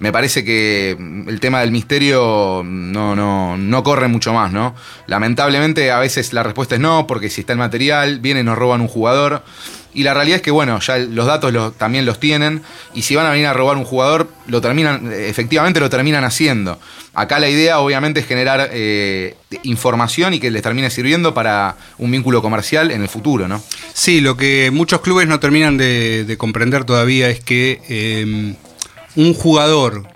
me 0.00 0.12
parece 0.12 0.44
que 0.44 0.96
el 1.28 1.40
tema 1.40 1.60
del 1.60 1.70
misterio 1.70 2.62
no, 2.64 3.14
no, 3.14 3.56
no 3.56 3.82
corre 3.84 4.08
mucho 4.08 4.32
más, 4.32 4.52
¿no? 4.52 4.74
Lamentablemente 5.06 5.90
a 5.92 5.98
veces 5.98 6.32
la 6.32 6.42
respuesta 6.42 6.74
es 6.74 6.80
no, 6.80 7.06
porque 7.06 7.30
si 7.30 7.42
está 7.42 7.52
el 7.52 7.58
material, 7.58 8.18
vienen 8.18 8.38
y 8.38 8.46
nos 8.46 8.58
roban 8.58 8.80
un 8.80 8.88
jugador. 8.88 9.42
Y 9.98 10.04
la 10.04 10.14
realidad 10.14 10.36
es 10.36 10.42
que, 10.42 10.52
bueno, 10.52 10.78
ya 10.78 10.96
los 10.96 11.26
datos 11.26 11.76
también 11.76 12.06
los 12.06 12.20
tienen. 12.20 12.62
Y 12.94 13.02
si 13.02 13.16
van 13.16 13.26
a 13.26 13.30
venir 13.30 13.48
a 13.48 13.52
robar 13.52 13.76
un 13.76 13.82
jugador, 13.84 14.28
lo 14.46 14.60
terminan, 14.60 15.12
efectivamente 15.12 15.80
lo 15.80 15.90
terminan 15.90 16.22
haciendo. 16.22 16.78
Acá 17.14 17.40
la 17.40 17.48
idea, 17.48 17.80
obviamente, 17.80 18.20
es 18.20 18.26
generar 18.28 18.70
eh, 18.72 19.34
información 19.64 20.34
y 20.34 20.38
que 20.38 20.52
les 20.52 20.62
termine 20.62 20.88
sirviendo 20.90 21.34
para 21.34 21.74
un 21.98 22.12
vínculo 22.12 22.40
comercial 22.42 22.92
en 22.92 23.02
el 23.02 23.08
futuro, 23.08 23.48
¿no? 23.48 23.60
Sí, 23.92 24.20
lo 24.20 24.36
que 24.36 24.70
muchos 24.70 25.00
clubes 25.00 25.26
no 25.26 25.40
terminan 25.40 25.76
de, 25.76 26.36
comprender 26.38 26.84
todavía 26.84 27.28
es 27.28 27.40
que 27.40 27.82
em, 27.88 28.54
un 29.16 29.34
jugador 29.34 30.06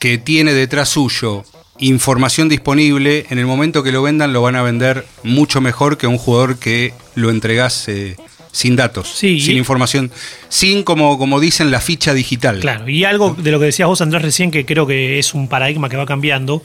que 0.00 0.18
tiene 0.18 0.52
detrás 0.52 0.88
suyo 0.88 1.44
información 1.78 2.48
disponible, 2.48 3.26
en 3.30 3.38
el 3.38 3.46
momento 3.46 3.84
que 3.84 3.92
lo 3.92 4.02
vendan 4.02 4.32
lo 4.32 4.42
van 4.42 4.56
a 4.56 4.62
vender 4.62 5.06
mucho 5.22 5.60
mejor 5.60 5.96
que 5.96 6.08
un 6.08 6.18
jugador 6.18 6.58
que 6.58 6.92
lo 7.14 7.30
entregase 7.30 8.16
sin 8.52 8.76
datos, 8.76 9.08
sin 9.08 9.56
información, 9.56 10.10
sin, 10.48 10.82
como, 10.82 11.18
como 11.18 11.40
dicen, 11.40 11.70
la 11.70 11.80
ficha 11.80 12.14
digital. 12.14 12.60
Claro, 12.60 12.88
y 12.88 13.04
algo 13.04 13.34
de 13.34 13.50
lo 13.50 13.58
que 13.58 13.66
decías 13.66 13.88
vos, 13.88 14.00
Andrés, 14.00 14.22
recién, 14.22 14.50
que 14.50 14.64
creo 14.64 14.86
que 14.86 15.18
es 15.18 15.34
un 15.34 15.48
paradigma 15.48 15.88
que 15.88 15.96
va 15.96 16.06
cambiando. 16.06 16.62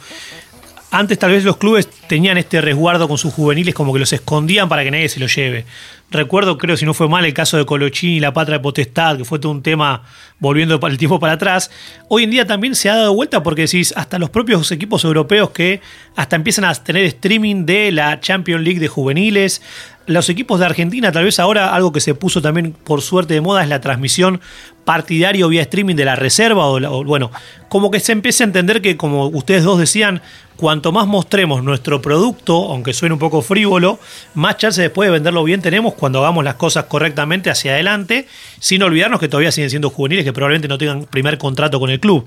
Antes 0.92 1.20
tal 1.20 1.32
vez 1.32 1.44
los 1.44 1.58
clubes 1.58 1.90
tenían 2.08 2.38
este 2.38 2.62
resguardo 2.62 3.10
con 3.10 3.18
sus 3.18 3.34
juveniles 3.34 3.74
como 3.74 3.92
que 3.92 4.00
los 4.00 4.14
escondían 4.14 4.70
para 4.70 4.82
que 4.84 4.92
nadie 4.92 5.10
se 5.10 5.20
los 5.20 5.36
lleve. 5.36 5.66
Recuerdo, 6.10 6.58
creo, 6.58 6.78
si 6.78 6.86
no 6.86 6.94
fue 6.94 7.10
mal, 7.10 7.26
el 7.26 7.34
caso 7.34 7.58
de 7.58 7.66
Colochín 7.66 8.12
y 8.12 8.20
la 8.22 8.32
Patria 8.32 8.60
de 8.60 8.64
Potestad, 8.64 9.18
que 9.18 9.26
fue 9.26 9.40
todo 9.40 9.52
un 9.52 9.62
tema 9.62 10.04
volviendo 10.40 10.80
el 10.88 10.98
tiempo 10.98 11.20
para 11.20 11.34
atrás. 11.34 11.70
Hoy 12.08 12.24
en 12.24 12.32
día 12.32 12.46
también 12.48 12.76
se 12.76 12.90
ha 12.90 12.96
dado 12.96 13.14
vuelta 13.14 13.44
porque 13.44 13.64
decís, 13.64 13.94
hasta 13.98 14.20
los 14.20 14.30
propios 14.30 14.72
equipos 14.72 15.04
europeos 15.04 15.50
que 15.50 15.82
hasta 16.16 16.38
empiezan 16.38 16.64
a 16.64 16.74
tener 16.76 17.04
streaming 17.06 17.66
de 17.66 17.92
la 17.92 18.22
Champions 18.22 18.64
League 18.64 18.80
de 18.80 18.88
juveniles, 18.88 19.62
los 20.08 20.30
equipos 20.30 20.60
de 20.60 20.66
Argentina, 20.66 21.12
tal 21.12 21.26
vez 21.26 21.40
ahora 21.40 21.74
algo 21.74 21.92
que 21.92 22.00
se 22.00 22.14
puso 22.14 22.42
también 22.42 22.72
por 22.72 23.02
suerte 23.02 23.34
de 23.34 23.42
moda 23.42 23.64
es 23.64 23.70
la 23.70 23.82
transmisión 23.82 24.40
partidario 24.84 25.50
vía 25.50 25.64
streaming 25.64 25.96
de 25.96 26.06
la 26.06 26.16
reserva 26.16 26.68
o, 26.68 27.04
bueno, 27.04 27.32
como 27.70 27.90
que 27.90 28.00
se 28.00 28.12
empieza 28.12 28.44
a 28.44 28.48
entender 28.48 28.82
que 28.82 28.98
como 28.98 29.28
ustedes 29.28 29.64
dos 29.64 29.80
decían, 29.80 30.22
cuanto 30.58 30.92
más 30.92 31.08
mostremos 31.08 31.64
nuestro 31.64 32.02
producto, 32.02 32.72
aunque 32.72 32.94
suene 32.94 33.14
un 33.14 33.20
poco 33.20 33.42
frívolo, 33.42 34.00
más 34.36 34.58
chance 34.58 34.82
después 34.82 35.08
de 35.08 35.14
venderlo 35.14 35.44
bien 35.44 35.62
tenemos 35.62 35.96
cuando 35.96 36.20
hagamos 36.20 36.44
las 36.44 36.56
cosas 36.56 36.86
correctamente 36.86 37.50
hacia 37.50 37.74
adelante, 37.74 38.28
sin 38.60 38.84
olvidarnos 38.84 39.20
que 39.20 39.28
todavía 39.28 39.52
siguen 39.52 39.72
siendo 39.72 39.90
juveniles 39.90 40.24
que 40.24 40.34
probablemente 40.34 40.68
no 40.68 40.78
tengan 40.78 41.06
primer 41.06 41.38
contrato 41.40 41.80
con 41.80 41.90
el 41.90 42.00
club. 42.00 42.26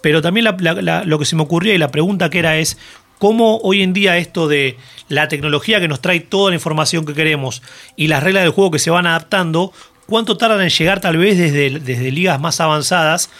Pero 0.00 0.22
también 0.22 0.46
lo 0.46 1.18
que 1.18 1.24
se 1.24 1.36
me 1.36 1.42
ocurría 1.42 1.74
y 1.74 1.78
la 1.78 1.90
pregunta 1.90 2.30
que 2.30 2.38
era 2.38 2.56
es, 2.56 2.78
cómo 3.18 3.58
hoy 3.58 3.82
en 3.82 3.92
día 3.92 4.16
esto 4.16 4.48
de 4.48 4.76
la 5.08 5.28
tecnología 5.28 5.80
que 5.80 5.88
nos 5.88 6.00
trae 6.00 6.20
toda 6.20 6.50
la 6.50 6.56
información 6.56 7.04
que 7.04 7.14
queremos 7.14 7.62
y 7.96 8.08
las 8.08 8.22
reglas 8.22 8.44
del 8.44 8.52
juego 8.52 8.70
que 8.70 8.78
se 8.78 8.90
van 8.90 9.06
adaptando, 9.06 9.72
cuánto 10.06 10.36
tardan 10.36 10.62
en 10.62 10.70
llegar 10.70 11.00
tal 11.00 11.16
vez 11.16 11.36
desde, 11.36 11.80
desde 11.80 12.10
ligas 12.10 12.40
más 12.40 12.60
avanzadas 12.60 13.30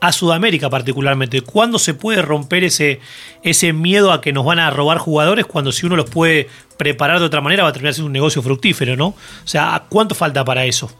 a 0.00 0.12
Sudamérica 0.12 0.70
particularmente. 0.70 1.40
¿Cuándo 1.40 1.78
se 1.78 1.94
puede 1.94 2.22
romper 2.22 2.64
ese, 2.64 3.00
ese 3.42 3.72
miedo 3.72 4.12
a 4.12 4.20
que 4.20 4.32
nos 4.32 4.44
van 4.44 4.58
a 4.58 4.70
robar 4.70 4.98
jugadores 4.98 5.46
cuando 5.46 5.72
si 5.72 5.86
uno 5.86 5.96
los 5.96 6.08
puede 6.10 6.48
preparar 6.76 7.18
de 7.18 7.26
otra 7.26 7.40
manera 7.40 7.62
va 7.62 7.70
a 7.70 7.72
terminar 7.72 7.94
siendo 7.94 8.06
un 8.06 8.12
negocio 8.12 8.42
fructífero, 8.42 8.96
¿no? 8.96 9.08
O 9.08 9.16
sea, 9.46 9.84
¿cuánto 9.88 10.14
falta 10.14 10.44
para 10.44 10.64
eso? 10.64 10.90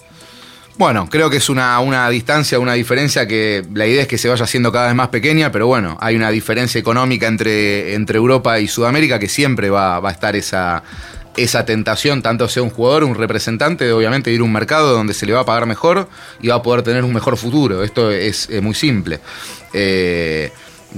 Bueno, 0.78 1.08
creo 1.08 1.30
que 1.30 1.38
es 1.38 1.48
una, 1.48 1.80
una, 1.80 2.08
distancia, 2.10 2.58
una 2.58 2.74
diferencia 2.74 3.26
que 3.26 3.64
la 3.72 3.86
idea 3.86 4.02
es 4.02 4.08
que 4.08 4.18
se 4.18 4.28
vaya 4.28 4.44
haciendo 4.44 4.70
cada 4.70 4.88
vez 4.88 4.94
más 4.94 5.08
pequeña, 5.08 5.50
pero 5.50 5.66
bueno, 5.66 5.96
hay 6.00 6.16
una 6.16 6.30
diferencia 6.30 6.78
económica 6.78 7.26
entre, 7.26 7.94
entre 7.94 8.18
Europa 8.18 8.60
y 8.60 8.68
Sudamérica 8.68 9.18
que 9.18 9.28
siempre 9.28 9.70
va, 9.70 10.00
va 10.00 10.10
a 10.10 10.12
estar 10.12 10.36
esa, 10.36 10.82
esa 11.36 11.64
tentación, 11.64 12.22
tanto 12.22 12.48
sea 12.48 12.62
un 12.62 12.70
jugador, 12.70 13.04
un 13.04 13.14
representante, 13.14 13.84
de 13.84 13.92
obviamente 13.92 14.30
ir 14.30 14.40
a 14.40 14.44
un 14.44 14.52
mercado 14.52 14.92
donde 14.92 15.14
se 15.14 15.26
le 15.26 15.32
va 15.32 15.40
a 15.40 15.44
pagar 15.44 15.66
mejor 15.66 16.08
y 16.40 16.48
va 16.48 16.56
a 16.56 16.62
poder 16.62 16.82
tener 16.82 17.04
un 17.04 17.12
mejor 17.12 17.36
futuro. 17.36 17.82
Esto 17.82 18.10
es, 18.10 18.48
muy 18.62 18.74
simple. 18.74 19.20
Eh, 19.72 20.50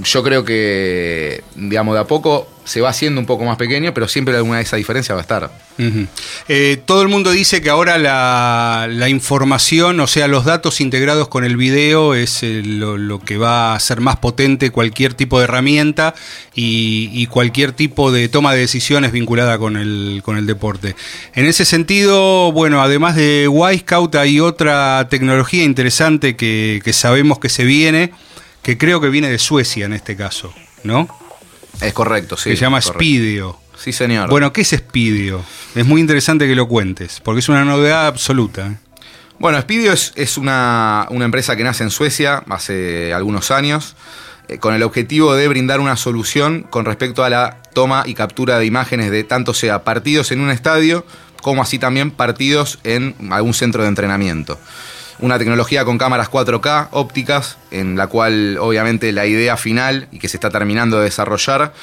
yo 0.03 0.23
creo 0.23 0.45
que, 0.45 1.43
digamos, 1.55 1.95
de 1.95 2.01
a 2.01 2.05
poco 2.05 2.47
se 2.69 2.81
va 2.81 2.89
haciendo 2.89 3.19
un 3.19 3.25
poco 3.25 3.45
más 3.45 3.57
pequeño, 3.57 3.95
pero 3.95 4.07
siempre 4.07 4.35
alguna 4.35 4.57
de 4.57 4.63
esa 4.63 4.75
diferencia 4.75 5.15
va 5.15 5.21
a 5.21 5.23
estar. 5.23 5.51
Eh, 6.49 6.77
todo 6.85 7.01
el 7.01 7.07
mundo 7.07 7.31
dice 7.31 7.61
que 7.61 7.69
ahora 7.69 7.97
la, 7.97 9.09
información, 9.09 9.99
o 9.99 10.05
sea, 10.05 10.27
los 10.27 10.45
datos 10.45 10.79
integrados 10.81 11.29
con 11.29 11.45
el 11.45 11.57
video 11.57 12.13
es 12.13 12.43
eh, 12.43 12.61
lo, 12.63 13.19
que 13.19 13.37
va 13.37 13.71
a 13.71 13.75
hacer 13.75 14.01
más 14.01 14.17
potente 14.17 14.69
cualquier 14.69 15.15
tipo 15.15 15.39
de 15.39 15.45
herramienta 15.45 16.13
y, 16.53 17.25
cualquier 17.27 17.71
tipo 17.71 18.11
de 18.11 18.29
toma 18.29 18.53
de 18.53 18.59
decisiones 18.59 19.13
vinculada 19.13 19.57
con 19.57 19.75
el, 19.75 20.21
con 20.23 20.37
el 20.37 20.45
deporte. 20.45 20.95
En 21.33 21.45
ese 21.45 21.65
sentido, 21.65 22.51
bueno, 22.51 22.83
además 22.83 23.15
de 23.15 23.47
Wisecout 23.47 24.13
hay 24.15 24.39
otra 24.39 25.07
tecnología 25.09 25.63
interesante 25.63 26.35
que, 26.35 26.81
que 26.83 26.93
sabemos 26.93 27.39
que 27.39 27.49
se 27.49 27.63
viene, 27.63 28.11
que 28.69 28.77
creo 28.77 29.01
que 29.01 29.09
viene 29.09 29.31
de 29.31 29.39
Suecia 29.39 29.87
en 29.87 29.93
este 29.93 30.15
caso, 30.15 30.53
¿no? 30.83 31.07
Es 31.81 31.91
correcto, 31.91 32.37
sí. 32.37 32.51
se 32.51 32.55
llama 32.55 32.79
Spidio. 32.79 33.57
Sí, 33.75 33.91
señor. 33.91 34.29
Bueno, 34.29 34.53
¿qué 34.53 34.61
es 34.61 34.69
Spidio? 34.69 35.43
Es 35.73 35.87
muy 35.87 35.99
interesante 35.99 36.45
que 36.45 36.53
lo 36.53 36.67
cuentes, 36.67 37.19
porque 37.19 37.39
es 37.39 37.49
una 37.49 37.65
novedad 37.65 38.05
absoluta. 38.05 38.67
¿eh? 38.67 38.77
Bueno, 39.39 39.59
Spidio 39.59 39.91
es, 39.91 40.37
una, 40.37 41.07
empresa 41.09 41.55
que 41.55 41.63
nace 41.63 41.83
en 41.83 41.89
Suecia 41.89 42.43
hace 42.47 43.11
algunos 43.11 43.49
años, 43.49 43.95
eh, 44.47 44.59
con 44.59 44.75
el 44.75 44.83
objetivo 44.83 45.33
de 45.33 45.47
brindar 45.47 45.79
una 45.79 45.95
solución 45.95 46.61
con 46.69 46.85
respecto 46.85 47.23
a 47.23 47.31
la 47.31 47.63
toma 47.73 48.03
y 48.05 48.13
captura 48.13 48.59
de 48.59 48.67
imágenes 48.67 49.09
de 49.09 49.23
tanto 49.23 49.55
sea 49.55 49.83
partidos 49.83 50.31
en 50.31 50.41
un 50.41 50.51
estadio, 50.51 51.07
como 51.41 51.63
así 51.63 51.79
también 51.79 52.11
partidos 52.11 52.77
en 52.83 53.15
algún 53.31 53.55
centro 53.55 53.81
de 53.81 53.89
entrenamiento 53.89 54.59
una 55.21 55.37
tecnología 55.37 55.85
con 55.85 55.97
cámaras 55.97 56.29
4K 56.29 56.89
ópticas, 56.91 57.57
en 57.71 57.95
la 57.97 58.07
cual 58.07 58.57
obviamente 58.59 59.11
la 59.11 59.25
idea 59.25 59.57
final 59.57 60.07
y 60.11 60.19
que 60.19 60.29
se 60.29 60.37
está 60.37 60.49
terminando 60.49 60.97
de 60.97 61.05
desarrollar 61.05 61.73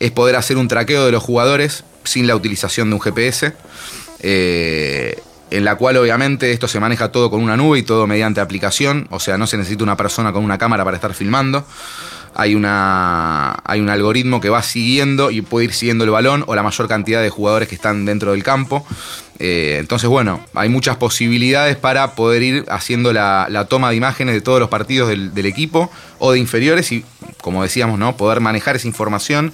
es 0.00 0.10
poder 0.10 0.36
hacer 0.36 0.56
un 0.56 0.68
traqueo 0.68 1.04
de 1.06 1.12
los 1.12 1.22
jugadores 1.22 1.84
sin 2.04 2.26
la 2.26 2.36
utilización 2.36 2.90
de 2.90 2.94
un 2.94 3.00
GPS. 3.00 3.54
Eh, 4.20 5.20
en 5.50 5.64
la 5.64 5.76
cual 5.76 5.98
obviamente 5.98 6.50
esto 6.52 6.66
se 6.66 6.80
maneja 6.80 7.12
todo 7.12 7.30
con 7.30 7.42
una 7.42 7.58
nube 7.58 7.78
y 7.78 7.82
todo 7.82 8.06
mediante 8.06 8.40
aplicación, 8.40 9.06
o 9.10 9.20
sea, 9.20 9.36
no 9.36 9.46
se 9.46 9.58
necesita 9.58 9.84
una 9.84 9.98
persona 9.98 10.32
con 10.32 10.44
una 10.44 10.56
cámara 10.56 10.82
para 10.82 10.96
estar 10.96 11.12
filmando 11.12 11.66
hay, 12.34 12.54
una, 12.54 13.56
hay 13.64 13.80
un 13.80 13.88
algoritmo 13.88 14.40
que 14.40 14.48
va 14.48 14.62
siguiendo 14.62 15.30
y 15.30 15.42
puede 15.42 15.66
ir 15.66 15.74
siguiendo 15.74 16.04
el 16.04 16.10
balón 16.10 16.44
o 16.46 16.54
la 16.54 16.62
mayor 16.62 16.88
cantidad 16.88 17.22
de 17.22 17.30
jugadores 17.30 17.68
que 17.68 17.74
están 17.74 18.04
dentro 18.04 18.32
del 18.32 18.42
campo. 18.42 18.86
Eh, 19.44 19.78
entonces, 19.80 20.08
bueno, 20.08 20.38
hay 20.54 20.68
muchas 20.68 20.98
posibilidades 20.98 21.74
para 21.74 22.14
poder 22.14 22.44
ir 22.44 22.64
haciendo 22.68 23.12
la, 23.12 23.66
toma 23.68 23.90
de 23.90 23.96
imágenes 23.96 24.36
de 24.36 24.40
todos 24.40 24.60
los 24.60 24.68
partidos 24.68 25.08
del, 25.08 25.34
del, 25.34 25.46
equipo 25.46 25.90
o 26.20 26.30
de 26.30 26.38
inferiores 26.38 26.92
y, 26.92 27.04
como 27.40 27.64
decíamos, 27.64 27.98
¿no? 27.98 28.16
poder 28.16 28.38
manejar 28.38 28.76
esa 28.76 28.86
información 28.86 29.52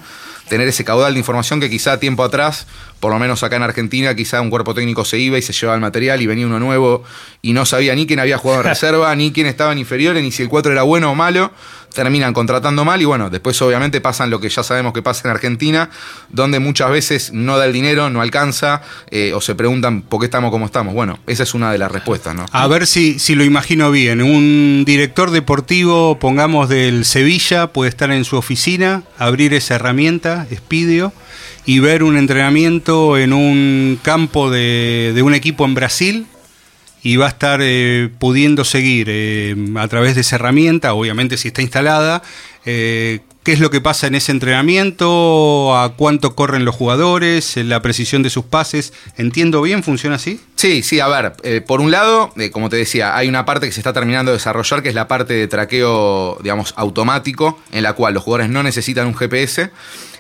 tener 0.49 0.67
ese 0.67 0.85
caudal 0.85 1.13
de 1.13 1.21
información 1.21 1.61
que 1.61 1.71
quizá 1.71 2.01
tiempo 2.01 2.25
atrás, 2.25 2.67
por 3.01 3.13
lo 3.13 3.19
menos 3.19 3.43
acá 3.43 3.57
en 3.57 3.63
Argentina, 3.63 4.15
quizá 4.15 4.41
un 4.41 4.51
cuerpo 4.51 4.75
técnico 4.75 5.05
se 5.05 5.19
iba 5.19 5.39
y 5.39 5.43
se 5.43 5.53
llevaba 5.53 5.77
el 5.77 5.81
material 5.81 6.21
y 6.21 6.27
venía 6.27 6.47
uno 6.47 6.59
nuevo 6.59 7.05
y 7.43 7.53
no 7.53 7.65
sabía 7.65 7.95
ni 7.95 8.07
quién 8.07 8.21
había 8.21 8.39
jugado 8.39 8.63
en 8.63 8.69
reserva, 8.69 9.15
ni 9.15 9.33
quién 9.33 9.47
estaba 9.47 9.73
en 9.73 9.79
inferiores, 9.79 10.23
ni 10.23 10.33
si 10.33 10.43
el 10.43 10.49
4 10.49 10.73
era 10.73 10.83
bueno 10.83 11.11
o 11.13 11.15
malo. 11.15 11.53
Terminan 11.95 12.35
contratando 12.35 12.85
mal 12.85 13.01
y 13.01 13.07
bueno, 13.07 13.31
después 13.31 13.61
obviamente 13.63 14.03
pasan 14.03 14.29
lo 14.29 14.41
que 14.41 14.51
ya 14.51 14.63
sabemos 14.63 14.93
que 14.93 15.01
pasa 15.01 15.23
en 15.25 15.31
Argentina, 15.31 15.89
donde 16.29 16.59
muchas 16.59 16.91
veces 16.91 17.33
no 17.33 17.57
da 17.57 17.65
el 17.65 17.73
dinero, 17.73 18.11
no 18.11 18.21
alcanza, 18.21 18.83
eh, 19.11 19.33
o 19.35 19.41
se 19.41 19.55
preguntan 19.55 20.03
por 20.03 20.21
qué 20.21 20.27
estamos 20.27 20.51
como 20.51 20.67
estamos. 20.67 20.93
Bueno, 20.93 21.19
esa 21.27 21.45
es 21.45 21.55
una 21.55 21.73
de 21.73 21.79
las 21.79 21.91
respuestas, 21.91 22.35
¿no? 22.35 22.45
A 22.53 22.67
ver 22.67 22.87
si, 22.87 23.19
si 23.19 23.35
lo 23.35 23.43
imagino 23.43 23.91
bien. 23.91 24.21
Un 24.21 24.85
director 24.85 25.31
deportivo, 25.31 26.19
pongamos 26.19 26.69
del 26.69 27.07
Sevilla, 27.07 27.69
puede 27.69 27.89
estar 27.89 28.11
en 28.11 28.25
su 28.25 28.37
oficina, 28.37 29.03
abrir 29.19 29.55
esa 29.55 29.77
herramienta 29.77 30.47
Espidio 30.51 31.13
y 31.69 31.81
ver 31.81 32.03
un 32.03 32.17
entrenamiento 32.17 33.19
en 33.19 33.35
un 33.35 34.01
campo 34.01 34.51
de, 34.51 35.21
un 35.23 35.35
equipo 35.35 35.67
en 35.67 35.75
Brasil 35.75 36.27
y 37.03 37.17
va 37.17 37.27
a 37.27 37.29
estar 37.29 37.61
eh, 37.63 38.09
pudiendo 38.19 38.65
seguir 38.65 39.09
eh, 39.11 39.55
a 39.77 39.87
través 39.87 40.15
de 40.15 40.23
esa 40.23 40.37
herramienta, 40.37 40.95
obviamente 40.95 41.37
si 41.37 41.49
está 41.49 41.61
instalada, 41.61 42.23
eh, 42.65 43.21
qué 43.43 43.53
es 43.53 43.61
lo 43.61 43.71
que 43.71 43.83
pasa 43.83 44.07
en 44.07 44.15
ese 44.15 44.33
entrenamiento, 44.33 45.77
a 45.77 45.93
cuánto 45.95 46.35
corren 46.35 46.65
los 46.65 46.75
jugadores, 46.75 47.59
la 47.59 47.83
precisión 47.83 48.23
de 48.23 48.31
sus 48.31 48.47
pases. 48.47 48.95
¿Entiendo 49.19 49.61
bien? 49.61 49.83
¿Funciona 49.83 50.17
así? 50.17 50.41
Sí, 50.57 50.83
sí, 50.83 51.01
a 51.01 51.09
ver, 51.09 51.65
por 51.65 51.83
un 51.83 51.91
lado, 51.91 52.33
como 52.51 52.71
te 52.71 52.77
decía, 52.77 53.15
hay 53.15 53.29
una 53.29 53.45
parte 53.45 53.67
que 53.67 53.73
se 53.73 53.81
está 53.81 53.93
terminando 53.93 54.31
de 54.31 54.39
desarrollar, 54.39 54.83
que 54.83 54.89
es 54.89 54.95
la 54.95 55.07
parte 55.07 55.35
de 55.35 55.49
traqueo, 55.49 56.39
digamos, 56.43 56.73
automático, 56.77 57.59
en 57.73 57.83
la 57.83 57.93
cual 57.93 58.15
los 58.15 58.23
jugadores 58.23 58.51
no 58.51 58.63
necesitan 58.63 59.07
un 59.07 59.15
GPS 59.15 59.71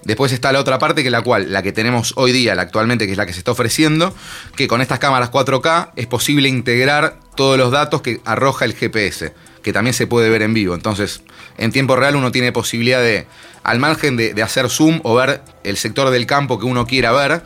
Después 0.08 0.32
está 0.32 0.52
la 0.52 0.60
otra 0.60 0.78
parte, 0.78 1.02
que 1.02 1.10
la 1.10 1.20
cual, 1.20 1.52
la 1.52 1.62
que 1.62 1.70
tenemos 1.70 2.14
hoy 2.16 2.32
día, 2.32 2.54
la 2.54 2.62
actualmente, 2.62 3.04
que 3.04 3.12
es 3.12 3.18
la 3.18 3.26
que 3.26 3.34
se 3.34 3.40
está 3.40 3.50
ofreciendo, 3.50 4.14
que 4.56 4.66
con 4.66 4.80
estas 4.80 4.98
cámaras 4.98 5.30
4K 5.30 5.90
es 5.96 6.06
posible 6.06 6.48
integrar 6.48 7.20
todos 7.36 7.58
los 7.58 7.70
datos 7.70 8.00
que 8.00 8.22
arroja 8.24 8.64
el 8.64 8.72
GPS, 8.72 9.34
que 9.62 9.74
también 9.74 9.92
se 9.92 10.06
puede 10.06 10.30
ver 10.30 10.40
en 10.40 10.54
vivo. 10.54 10.74
Entonces, 10.74 11.20
en 11.58 11.72
tiempo 11.72 11.94
real 11.94 12.16
uno 12.16 12.32
tiene 12.32 12.52
posibilidad 12.52 13.02
de, 13.02 13.26
al 13.64 13.80
margen 13.80 14.16
de 14.16 14.42
hacer 14.42 14.70
zoom 14.70 15.00
o 15.02 15.14
ver 15.14 15.42
el 15.62 15.76
sector 15.76 16.08
del 16.08 16.24
campo 16.24 16.58
que 16.58 16.64
uno 16.64 16.86
quiera 16.86 17.12
ver, 17.12 17.42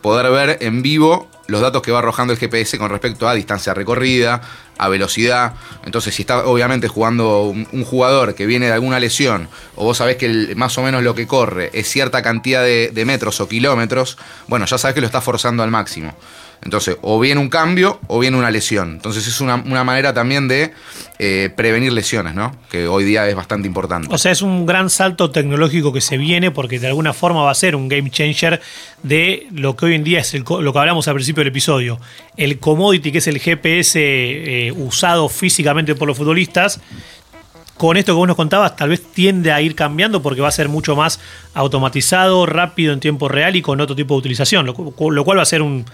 poder 0.00 0.30
ver 0.30 0.58
en 0.60 0.82
vivo 0.82 1.28
los 1.48 1.62
datos 1.62 1.80
que 1.80 1.90
va 1.90 2.00
arrojando 2.00 2.34
el 2.34 2.38
GPS 2.38 2.76
con 2.76 2.90
respecto 2.90 3.26
a 3.26 3.32
distancia 3.32 3.72
recorrida, 3.72 4.42
a 4.76 4.88
velocidad. 4.88 5.54
Entonces, 5.84 6.14
si 6.14 6.22
está 6.22 6.46
obviamente 6.46 6.88
jugando 6.88 7.44
un, 7.44 7.84
jugador 7.84 8.34
que 8.34 8.44
viene 8.44 8.66
de 8.66 8.72
alguna 8.72 9.00
lesión, 9.00 9.48
o 9.74 9.84
vos 9.84 9.96
sabés 9.96 10.16
que 10.16 10.54
más 10.56 10.76
o 10.76 10.82
menos 10.82 11.02
lo 11.02 11.14
que 11.14 11.26
corre 11.26 11.70
es 11.72 11.88
cierta 11.88 12.20
cantidad 12.20 12.62
de, 12.62 13.04
metros 13.06 13.40
o 13.40 13.48
kilómetros, 13.48 14.18
bueno, 14.46 14.66
ya 14.66 14.76
sabés 14.76 14.94
que 14.94 15.00
lo 15.00 15.06
está 15.06 15.22
forzando 15.22 15.62
al 15.62 15.70
máximo. 15.70 16.14
Entonces, 16.62 16.96
o 17.02 17.18
viene 17.20 17.40
un 17.40 17.48
cambio 17.48 18.00
o 18.08 18.18
viene 18.18 18.36
una 18.36 18.50
lesión. 18.50 18.92
Entonces, 18.92 19.26
es 19.26 19.40
una, 19.40 19.56
manera 19.56 20.12
también 20.12 20.48
de 20.48 20.72
eh, 21.18 21.50
prevenir 21.56 21.92
lesiones, 21.92 22.34
¿no? 22.34 22.54
Que 22.70 22.86
hoy 22.86 23.04
día 23.04 23.28
es 23.28 23.34
bastante 23.34 23.66
importante. 23.66 24.08
O 24.10 24.18
sea, 24.18 24.32
es 24.32 24.42
un 24.42 24.66
gran 24.66 24.90
salto 24.90 25.30
tecnológico 25.30 25.92
que 25.92 26.00
se 26.00 26.16
viene 26.16 26.50
porque 26.50 26.78
de 26.78 26.88
alguna 26.88 27.12
forma 27.12 27.42
va 27.42 27.50
a 27.50 27.54
ser 27.54 27.76
un 27.76 27.88
game 27.88 28.10
changer 28.10 28.60
de 29.02 29.46
lo 29.52 29.76
que 29.76 29.86
hoy 29.86 29.94
en 29.94 30.04
día 30.04 30.20
es 30.20 30.34
lo 30.34 30.72
que 30.72 30.78
hablamos 30.78 31.08
al 31.08 31.14
principio 31.14 31.42
del 31.42 31.48
episodio. 31.48 32.00
El 32.36 32.58
commodity, 32.58 33.12
que 33.12 33.18
es 33.18 33.26
el 33.26 33.38
GPS 33.38 33.98
eh, 33.98 34.72
usado 34.76 35.28
físicamente 35.28 35.94
por 35.94 36.08
los 36.08 36.16
futbolistas, 36.16 36.80
con 37.78 37.96
esto 37.96 38.12
que 38.12 38.16
vos 38.16 38.26
nos 38.26 38.36
contabas, 38.36 38.74
tal 38.76 38.90
vez 38.90 39.02
tiende 39.12 39.52
a 39.52 39.62
ir 39.62 39.76
cambiando 39.76 40.20
porque 40.20 40.40
va 40.40 40.48
a 40.48 40.52
ser 40.52 40.68
mucho 40.68 40.96
más 40.96 41.20
automatizado, 41.54 42.44
rápido 42.44 42.92
en 42.92 42.98
tiempo 42.98 43.28
real 43.28 43.54
y 43.54 43.62
con 43.62 43.80
otro 43.80 43.94
tipo 43.94 44.14
de 44.14 44.18
utilización, 44.18 44.66
lo, 44.66 44.74
cual 44.74 45.38
va 45.38 45.42
a 45.42 45.46
ser 45.46 45.62
un, 45.62 45.86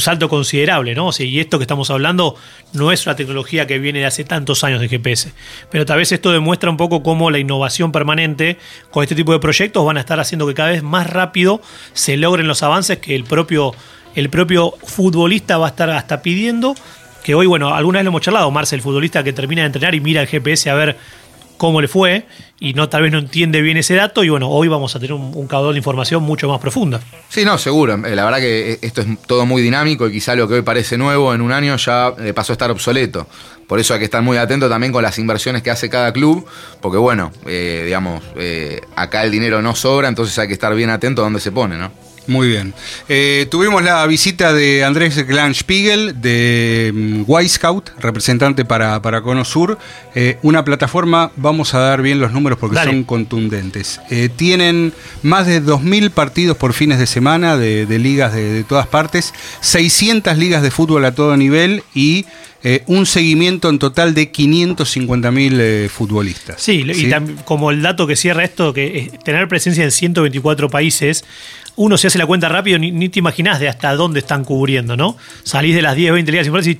salto 0.00 0.30
considerable, 0.30 0.94
¿no? 0.94 1.10
y 1.18 1.38
esto 1.38 1.58
que 1.58 1.64
estamos 1.64 1.90
hablando 1.90 2.36
no 2.72 2.90
es 2.90 3.06
una 3.06 3.16
tecnología 3.16 3.66
que 3.66 3.78
viene 3.78 4.00
de 4.00 4.06
hace 4.06 4.24
tantos 4.24 4.64
años 4.64 4.80
de 4.80 4.88
GPS, 4.88 5.32
pero 5.70 5.84
tal 5.84 5.98
vez 5.98 6.10
esto 6.10 6.32
demuestra 6.32 6.70
un 6.70 6.78
poco 6.78 7.02
cómo 7.02 7.30
la 7.30 7.38
innovación 7.38 7.92
permanente 7.92 8.58
con 8.90 9.02
este 9.02 9.14
tipo 9.14 9.32
de 9.32 9.38
proyectos 9.38 9.84
van 9.84 9.98
a 9.98 10.00
estar 10.00 10.18
haciendo 10.18 10.46
que 10.46 10.54
cada 10.54 10.70
vez 10.70 10.82
más 10.82 11.08
rápido 11.08 11.60
se 11.92 12.16
logren 12.16 12.48
los 12.48 12.62
avances 12.62 12.98
que 12.98 13.14
el 13.14 13.24
propio, 13.24 13.74
el 14.14 14.30
propio 14.30 14.72
futbolista 14.84 15.58
va 15.58 15.66
a 15.66 15.70
estar 15.70 15.90
hasta 15.90 16.22
pidiendo 16.22 16.74
que 17.26 17.34
hoy, 17.34 17.48
bueno, 17.48 17.74
alguna 17.74 17.98
vez 17.98 18.04
lo 18.04 18.10
hemos 18.10 18.22
charlado, 18.22 18.48
Marcel, 18.52 18.78
el 18.78 18.82
futbolista 18.84 19.24
que 19.24 19.32
termina 19.32 19.62
de 19.62 19.66
entrenar 19.66 19.96
y 19.96 20.00
mira 20.00 20.20
el 20.20 20.28
GPS 20.28 20.70
a 20.70 20.74
ver 20.74 20.96
cómo 21.56 21.80
le 21.80 21.88
fue 21.88 22.26
y 22.58 22.74
no 22.74 22.88
tal 22.88 23.02
vez 23.02 23.12
no 23.12 23.18
entiende 23.18 23.60
bien 23.60 23.76
ese 23.76 23.94
dato 23.94 24.24
y 24.24 24.28
bueno, 24.28 24.48
hoy 24.48 24.68
vamos 24.68 24.96
a 24.96 24.98
tener 24.98 25.12
un, 25.12 25.46
caudal 25.46 25.74
de 25.74 25.78
información 25.78 26.22
mucho 26.22 26.48
más 26.48 26.60
profunda. 26.60 27.00
Sí, 27.28 27.44
no, 27.44 27.58
seguro. 27.58 27.94
Eh, 28.06 28.16
la 28.16 28.24
verdad 28.24 28.38
que 28.38 28.72
eh, 28.72 28.78
esto 28.82 29.02
es 29.02 29.08
todo 29.26 29.46
muy 29.46 29.62
dinámico 29.62 30.08
y 30.08 30.12
quizá 30.12 30.34
lo 30.34 30.48
que 30.48 30.54
hoy 30.54 30.62
parece 30.62 30.96
nuevo 30.96 31.34
en 31.34 31.40
un 31.40 31.52
año 31.52 31.76
ya 31.76 32.14
eh, 32.18 32.32
pasó 32.32 32.52
a 32.52 32.54
estar 32.54 32.70
obsoleto. 32.70 33.26
Por 33.66 33.80
eso 33.80 33.94
hay 33.94 33.98
que 33.98 34.04
estar 34.04 34.22
muy 34.22 34.36
atento 34.36 34.68
también 34.68 34.92
con 34.92 35.02
las 35.02 35.18
inversiones 35.18 35.62
que 35.62 35.70
hace 35.70 35.90
cada 35.90 36.12
club, 36.12 36.46
porque 36.80 36.98
bueno, 36.98 37.32
digamos, 37.44 38.22
acá 38.94 39.24
el 39.24 39.32
dinero 39.32 39.60
no 39.60 39.74
sobra, 39.74 40.06
entonces 40.06 40.38
hay 40.38 40.46
que 40.46 40.52
estar 40.52 40.72
bien 40.76 40.88
atento 40.88 41.22
a 41.22 41.24
dónde 41.24 41.40
se 41.40 41.50
pone, 41.50 41.76
¿no? 41.76 41.90
Muy 42.26 42.48
bien. 42.48 42.74
Eh, 43.08 43.46
tuvimos 43.50 43.82
la 43.82 44.04
visita 44.06 44.52
de 44.52 44.84
Andrés 44.84 45.14
Spiegel 45.54 46.20
de 46.20 46.92
mm, 47.26 47.48
Scout, 47.48 47.90
representante 48.00 48.64
para, 48.64 49.00
para 49.00 49.22
Cono 49.22 49.44
Sur. 49.44 49.78
Eh, 50.14 50.38
una 50.42 50.64
plataforma, 50.64 51.30
vamos 51.36 51.74
a 51.74 51.78
dar 51.78 52.02
bien 52.02 52.18
los 52.18 52.32
números 52.32 52.58
porque 52.58 52.82
son 52.82 53.04
contundentes. 53.04 54.00
Eh, 54.10 54.28
tienen 54.34 54.92
más 55.22 55.46
de 55.46 55.62
2.000 55.62 56.10
partidos 56.10 56.56
por 56.56 56.72
fines 56.72 56.98
de 56.98 57.06
semana 57.06 57.56
de, 57.56 57.86
ligas 57.98 58.34
de, 58.34 58.64
todas 58.64 58.86
partes, 58.86 59.32
600 59.60 60.36
ligas 60.36 60.62
de 60.62 60.70
fútbol 60.70 61.04
a 61.04 61.14
todo 61.14 61.36
nivel 61.36 61.82
y 61.94 62.26
un 62.86 63.06
seguimiento 63.06 63.68
en 63.68 63.78
total 63.78 64.12
de 64.12 64.32
550.000 64.32 65.88
futbolistas. 65.88 66.60
Sí, 66.60 66.84
y 66.84 67.12
como 67.44 67.70
el 67.70 67.80
dato 67.80 68.08
que 68.08 68.16
cierra 68.16 68.42
esto, 68.42 68.72
que 68.72 69.12
tener 69.24 69.46
presencia 69.46 69.84
en 69.84 69.92
124 69.92 70.68
países 70.68 71.24
uno 71.76 71.96
se 71.98 72.06
hace 72.06 72.18
la 72.18 72.26
cuenta 72.26 72.48
rápido, 72.48 72.78
ni, 72.78 72.90
te 73.08 73.18
imaginas 73.18 73.60
de 73.60 73.68
hasta 73.68 73.94
dónde 73.94 74.20
están 74.20 74.44
cubriendo, 74.44 74.96
¿no? 74.96 75.16
Salís 75.44 75.74
de 75.74 75.82
las 75.82 75.94
10, 75.94 76.12
20 76.12 76.32
ligas 76.32 76.66
y 76.66 76.78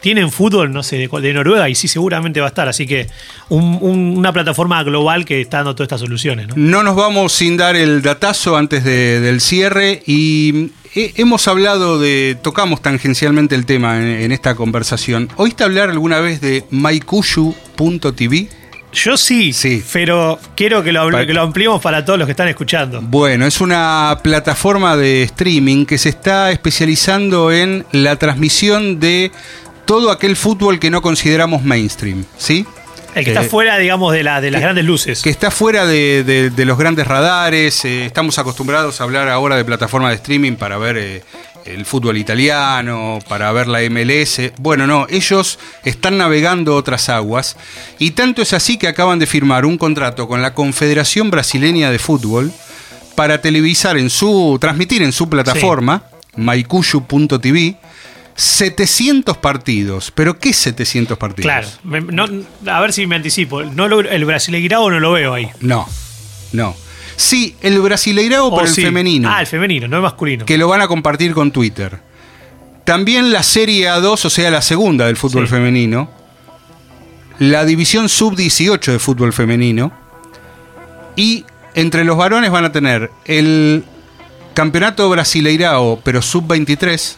tienen 0.00 0.30
fútbol, 0.32 0.72
no 0.72 0.82
sé, 0.82 0.96
de, 0.96 1.20
de 1.20 1.32
Noruega 1.34 1.68
y 1.68 1.74
sí, 1.74 1.86
seguramente 1.86 2.40
va 2.40 2.46
a 2.46 2.48
estar. 2.48 2.66
Así 2.66 2.86
que 2.86 3.06
un- 3.50 3.78
un- 3.82 4.14
una 4.16 4.32
plataforma 4.32 4.82
global 4.82 5.24
que 5.26 5.40
está 5.42 5.58
dando 5.58 5.74
todas 5.74 5.86
estas 5.88 6.00
soluciones. 6.00 6.48
¿no? 6.48 6.54
No 6.56 6.82
nos 6.82 6.96
vamos 6.96 7.32
sin 7.32 7.56
dar 7.58 7.76
el 7.76 8.00
datazo 8.02 8.56
antes 8.56 8.82
de- 8.82 9.20
del 9.20 9.40
cierre 9.42 10.02
y 10.06 10.70
he- 10.94 11.12
hemos 11.16 11.46
hablado 11.46 11.98
de, 12.00 12.36
tocamos 12.42 12.80
tangencialmente 12.80 13.54
el 13.54 13.66
tema 13.66 13.98
en, 13.98 14.32
esta 14.32 14.54
conversación. 14.54 15.28
¿Oíste 15.36 15.64
hablar 15.64 15.90
alguna 15.90 16.20
vez 16.20 16.40
de 16.40 16.64
maikushu.tv? 16.70 18.48
Yo 18.92 19.16
sí, 19.16 19.52
Sí. 19.52 19.84
pero 19.92 20.38
quiero 20.56 20.82
que 20.82 20.90
lo, 20.92 21.08
que 21.10 21.32
lo 21.32 21.42
ampliemos 21.42 21.80
para 21.80 22.04
todos 22.04 22.18
los 22.18 22.26
que 22.26 22.32
están 22.32 22.48
escuchando. 22.48 23.00
Bueno, 23.00 23.46
es 23.46 23.60
una 23.60 24.18
plataforma 24.22 24.96
de 24.96 25.22
streaming 25.22 25.86
que 25.86 25.96
se 25.96 26.08
está 26.08 26.50
especializando 26.50 27.52
en 27.52 27.86
la 27.92 28.16
transmisión 28.16 28.98
de 28.98 29.30
todo 29.84 30.10
aquel 30.10 30.34
fútbol 30.36 30.78
que 30.80 30.90
no 30.90 31.02
consideramos 31.02 31.62
mainstream, 31.62 32.24
¿sí? 32.36 32.66
El 33.14 33.24
que 33.24 33.30
está 33.32 33.42
fuera, 33.42 33.76
digamos, 33.78 34.12
de, 34.12 34.22
la, 34.22 34.40
de 34.40 34.52
las 34.52 34.60
que- 34.60 34.64
grandes 34.64 34.84
luces. 34.84 35.20
que 35.22 35.30
está 35.30 35.50
fuera 35.50 35.84
de, 35.84 36.22
de- 36.24 36.50
de 36.50 36.64
los 36.64 36.78
grandes 36.78 37.06
radares. 37.08 37.84
eh, 37.84 38.06
estamos 38.06 38.38
acostumbrados 38.38 39.00
a 39.00 39.04
hablar 39.04 39.28
ahora 39.28 39.56
de 39.56 39.64
plataformas 39.64 40.10
de 40.10 40.16
streaming 40.16 40.52
para 40.52 40.78
ver 40.78 40.96
eh, 40.96 41.22
el 41.64 41.84
fútbol 41.86 42.16
italiano, 42.16 43.18
para 43.28 43.50
ver 43.52 43.66
la 43.68 43.80
MLS. 43.88 44.52
Bueno, 44.58 44.86
no, 44.86 45.06
ellos 45.10 45.58
están 45.84 46.18
navegando 46.18 46.74
otras 46.76 47.08
aguas 47.08 47.56
y 47.98 48.12
tanto 48.12 48.42
es 48.42 48.52
así 48.52 48.76
que 48.78 48.88
acaban 48.88 49.18
de 49.18 49.26
firmar 49.26 49.64
un 49.66 49.78
contrato 49.78 50.26
con 50.28 50.42
la 50.42 50.54
Confederación 50.54 51.30
Brasileña 51.30 51.90
de 51.90 51.98
Fútbol 51.98 52.52
para 53.14 53.40
televisar 53.40 53.98
en 53.98 54.08
su 54.10 54.56
transmitir 54.60 55.02
en 55.02 55.12
su 55.12 55.28
plataforma 55.28 56.04
maikushu.tv 56.36 57.76
700 58.34 59.36
partidos. 59.36 60.10
¿Pero 60.14 60.38
qué 60.38 60.52
700 60.54 61.18
partidos? 61.18 61.44
Claro. 61.44 61.68
Me- 61.84 62.00
no- 62.00 62.26
a 62.72 62.80
ver 62.80 62.92
si 62.92 63.06
me 63.06 63.16
anticipo. 63.16 63.62
No 63.64 63.86
lo- 63.88 64.00
el 64.00 64.24
Brasileirao 64.24 64.90
no 64.90 64.98
lo 65.00 65.12
veo 65.12 65.34
ahí. 65.34 65.50
No, 65.60 65.86
no. 66.52 66.74
Sí, 67.16 67.56
el 67.60 67.78
Brasileirao 67.80 68.46
O 68.46 68.50
por 68.50 68.66
el 68.66 68.72
femenino, 68.74 69.28
Ah, 69.30 69.40
el 69.40 69.46
femenino, 69.46 69.88
no 69.88 69.96
el 69.96 70.02
masculino. 70.02 70.44
que 70.46 70.56
lo 70.58 70.68
van 70.68 70.80
a 70.80 70.88
compartir 70.88 71.32
con 71.34 71.50
Twitter. 71.50 71.98
También 72.84 73.32
la 73.32 73.42
Serie 73.42 73.88
A2, 73.88 74.24
o 74.24 74.30
sea, 74.30 74.50
la 74.50 74.62
segunda 74.62 75.06
del 75.06 75.16
fútbol 75.16 75.46
Sí. 75.46 75.50
femenino. 75.52 76.10
La 77.38 77.64
división 77.64 78.08
sub-18 78.08 78.92
de 78.92 78.98
fútbol 78.98 79.32
femenino. 79.32 79.92
Y 81.16 81.44
entre 81.74 82.04
los 82.04 82.16
varones 82.16 82.50
van 82.50 82.64
a 82.64 82.72
tener 82.72 83.10
el 83.26 83.84
campeonato 84.54 85.08
Brasileirao, 85.08 86.00
pero 86.04 86.20
sub-23. 86.22 87.16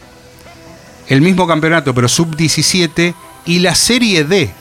El 1.09 1.21
mismo 1.21 1.47
campeonato, 1.47 1.93
pero 1.93 2.07
sub-17. 2.07 3.13
Y 3.45 3.59
la 3.59 3.75
Serie 3.75 4.23
D, 4.23 4.53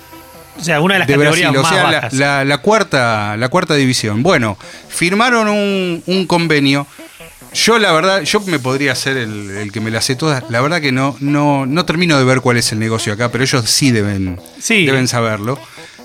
o 0.59 0.63
sea, 0.65 0.81
una 0.81 0.95
de 0.95 0.99
las 1.01 1.09
de 1.09 1.15
categorías 1.15 1.53
Brasil, 1.53 1.59
o 1.59 1.63
más 1.63 1.73
sea, 1.73 1.83
bajas. 2.01 2.13
la- 2.15 2.45
la 2.45 2.59
cuarta, 2.59 3.37
la 3.37 3.49
cuarta 3.49 3.75
división. 3.75 4.23
Bueno, 4.23 4.57
firmaron 4.89 5.49
un, 5.49 6.03
un 6.07 6.27
convenio. 6.27 6.87
Yo 7.55 7.79
la 7.79 7.93
verdad, 7.93 8.23
yo 8.23 8.41
me 8.41 8.59
podría 8.59 8.93
hacer 8.93 9.17
el, 9.19 9.51
el 9.51 9.73
que 9.73 9.81
me 9.81 9.91
la 9.91 10.01
sé 10.01 10.17
todas. 10.17 10.43
La 10.49 10.61
verdad 10.63 10.81
que 10.81 10.91
no, 10.93 11.17
no, 11.21 11.67
no 11.67 11.85
termino 11.85 12.17
de 12.19 12.25
ver 12.25 12.41
cuál 12.41 12.57
es 12.57 12.73
el 12.73 12.79
negocio 12.79 13.13
acá, 13.13 13.31
pero 13.31 13.45
ellos 13.45 13.69
sí 13.69 13.91
deben, 13.91 14.41
Sí. 14.59 14.87
deben 14.87 15.07
saberlo. 15.07 15.59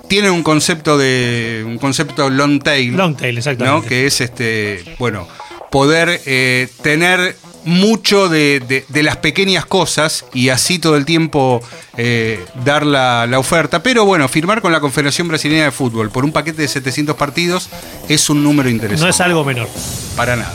Tienen 0.09 0.31
un 0.31 0.43
concepto 0.43 0.97
de 0.97 1.63
un 1.65 1.77
concepto 1.77 2.29
long 2.29 2.61
tail, 2.61 2.95
Long 2.95 3.15
tail, 3.15 3.35
¿no? 3.35 3.39
exactamente. 3.39 3.87
Que 3.87 4.05
es 4.07 4.19
este, 4.21 4.95
bueno, 4.99 5.27
poder 5.71 6.21
eh, 6.25 6.67
tener 6.81 7.35
mucho 7.67 8.29
de, 8.29 8.61
de- 8.61 8.85
de 8.87 9.03
las 9.03 9.17
pequeñas 9.17 9.65
cosas 9.65 10.23
y 10.33 10.49
así 10.49 10.79
todo 10.79 10.95
el 10.95 11.05
tiempo 11.05 11.61
eh, 11.97 12.43
dar 12.63 12.85
la, 12.85 13.27
la 13.27 13.39
oferta. 13.39 13.83
Pero 13.83 14.05
bueno, 14.05 14.27
firmar 14.29 14.61
con 14.61 14.71
la 14.71 14.79
Confederación 14.79 15.27
Brasileña 15.27 15.65
de 15.65 15.71
Fútbol 15.71 16.09
por 16.09 16.23
un 16.23 16.31
paquete 16.31 16.61
de 16.61 16.67
700 16.69 17.15
partidos 17.17 17.67
es 18.07 18.29
un 18.29 18.41
número 18.41 18.69
interesante. 18.69 19.03
no 19.03 19.09
es 19.09 19.19
algo 19.21 19.43
menor. 19.43 19.67
Para 20.15 20.37
nada. 20.37 20.53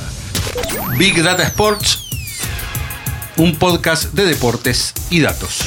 Big 0.97 1.23
Data 1.23 1.43
Sports, 1.43 1.99
un 3.37 3.57
podcast 3.57 4.13
de 4.15 4.25
deportes 4.25 4.95
y 5.11 5.21
datos. 5.21 5.61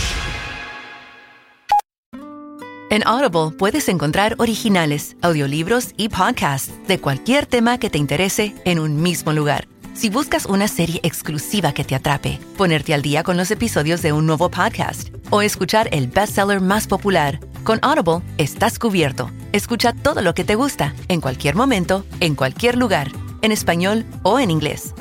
En 2.91 3.05
Audible 3.07 3.55
puedes 3.57 3.89
encontrar 3.89 4.35
originales, 4.37 5.15
audiolibros 5.21 5.89
y 5.97 6.09
podcasts 6.09 6.71
de 6.87 6.99
cualquier 6.99 7.45
tema 7.45 7.77
que 7.79 7.89
te 7.89 7.97
interese 7.97 8.55
en 8.63 8.79
un 8.79 9.01
mismo 9.01 9.33
lugar. 9.33 9.67
Si 9.95 10.09
buscas 10.09 10.45
una 10.45 10.67
serie 10.67 10.99
exclusiva 11.03 11.71
que 11.71 11.85
te 11.85 11.95
atrape, 11.95 12.37
ponerte 12.57 12.93
al 12.93 13.01
día 13.01 13.23
con 13.23 13.37
los 13.37 13.49
episodios 13.49 14.01
de 14.01 14.11
un 14.11 14.25
nuevo 14.25 14.51
podcast 14.51 15.07
o 15.29 15.41
escuchar 15.41 15.87
el 15.93 16.07
bestseller 16.07 16.59
más 16.59 16.85
popular, 16.85 17.39
con 17.63 17.79
Audible 17.81 18.21
estás 18.37 18.77
cubierto. 18.77 19.31
Escucha 19.53 19.93
todo 19.93 20.21
lo 20.21 20.33
que 20.33 20.43
te 20.43 20.55
gusta, 20.55 20.93
en 21.07 21.21
cualquier 21.21 21.55
momento, 21.55 22.05
en 22.19 22.35
cualquier 22.35 22.77
lugar, 22.77 23.09
en 23.41 23.53
español 23.53 24.05
o 24.21 24.37
en 24.37 24.51
inglés. 24.51 24.93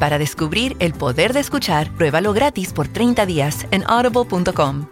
Para 0.00 0.18
descubrir 0.18 0.76
el 0.78 0.94
poder 0.94 1.34
de 1.34 1.40
escuchar, 1.40 1.92
pruébalo 1.92 2.32
gratis 2.32 2.72
por 2.72 2.88
30 2.88 3.26
días 3.26 3.66
en 3.70 3.84
audible.com 3.86 4.86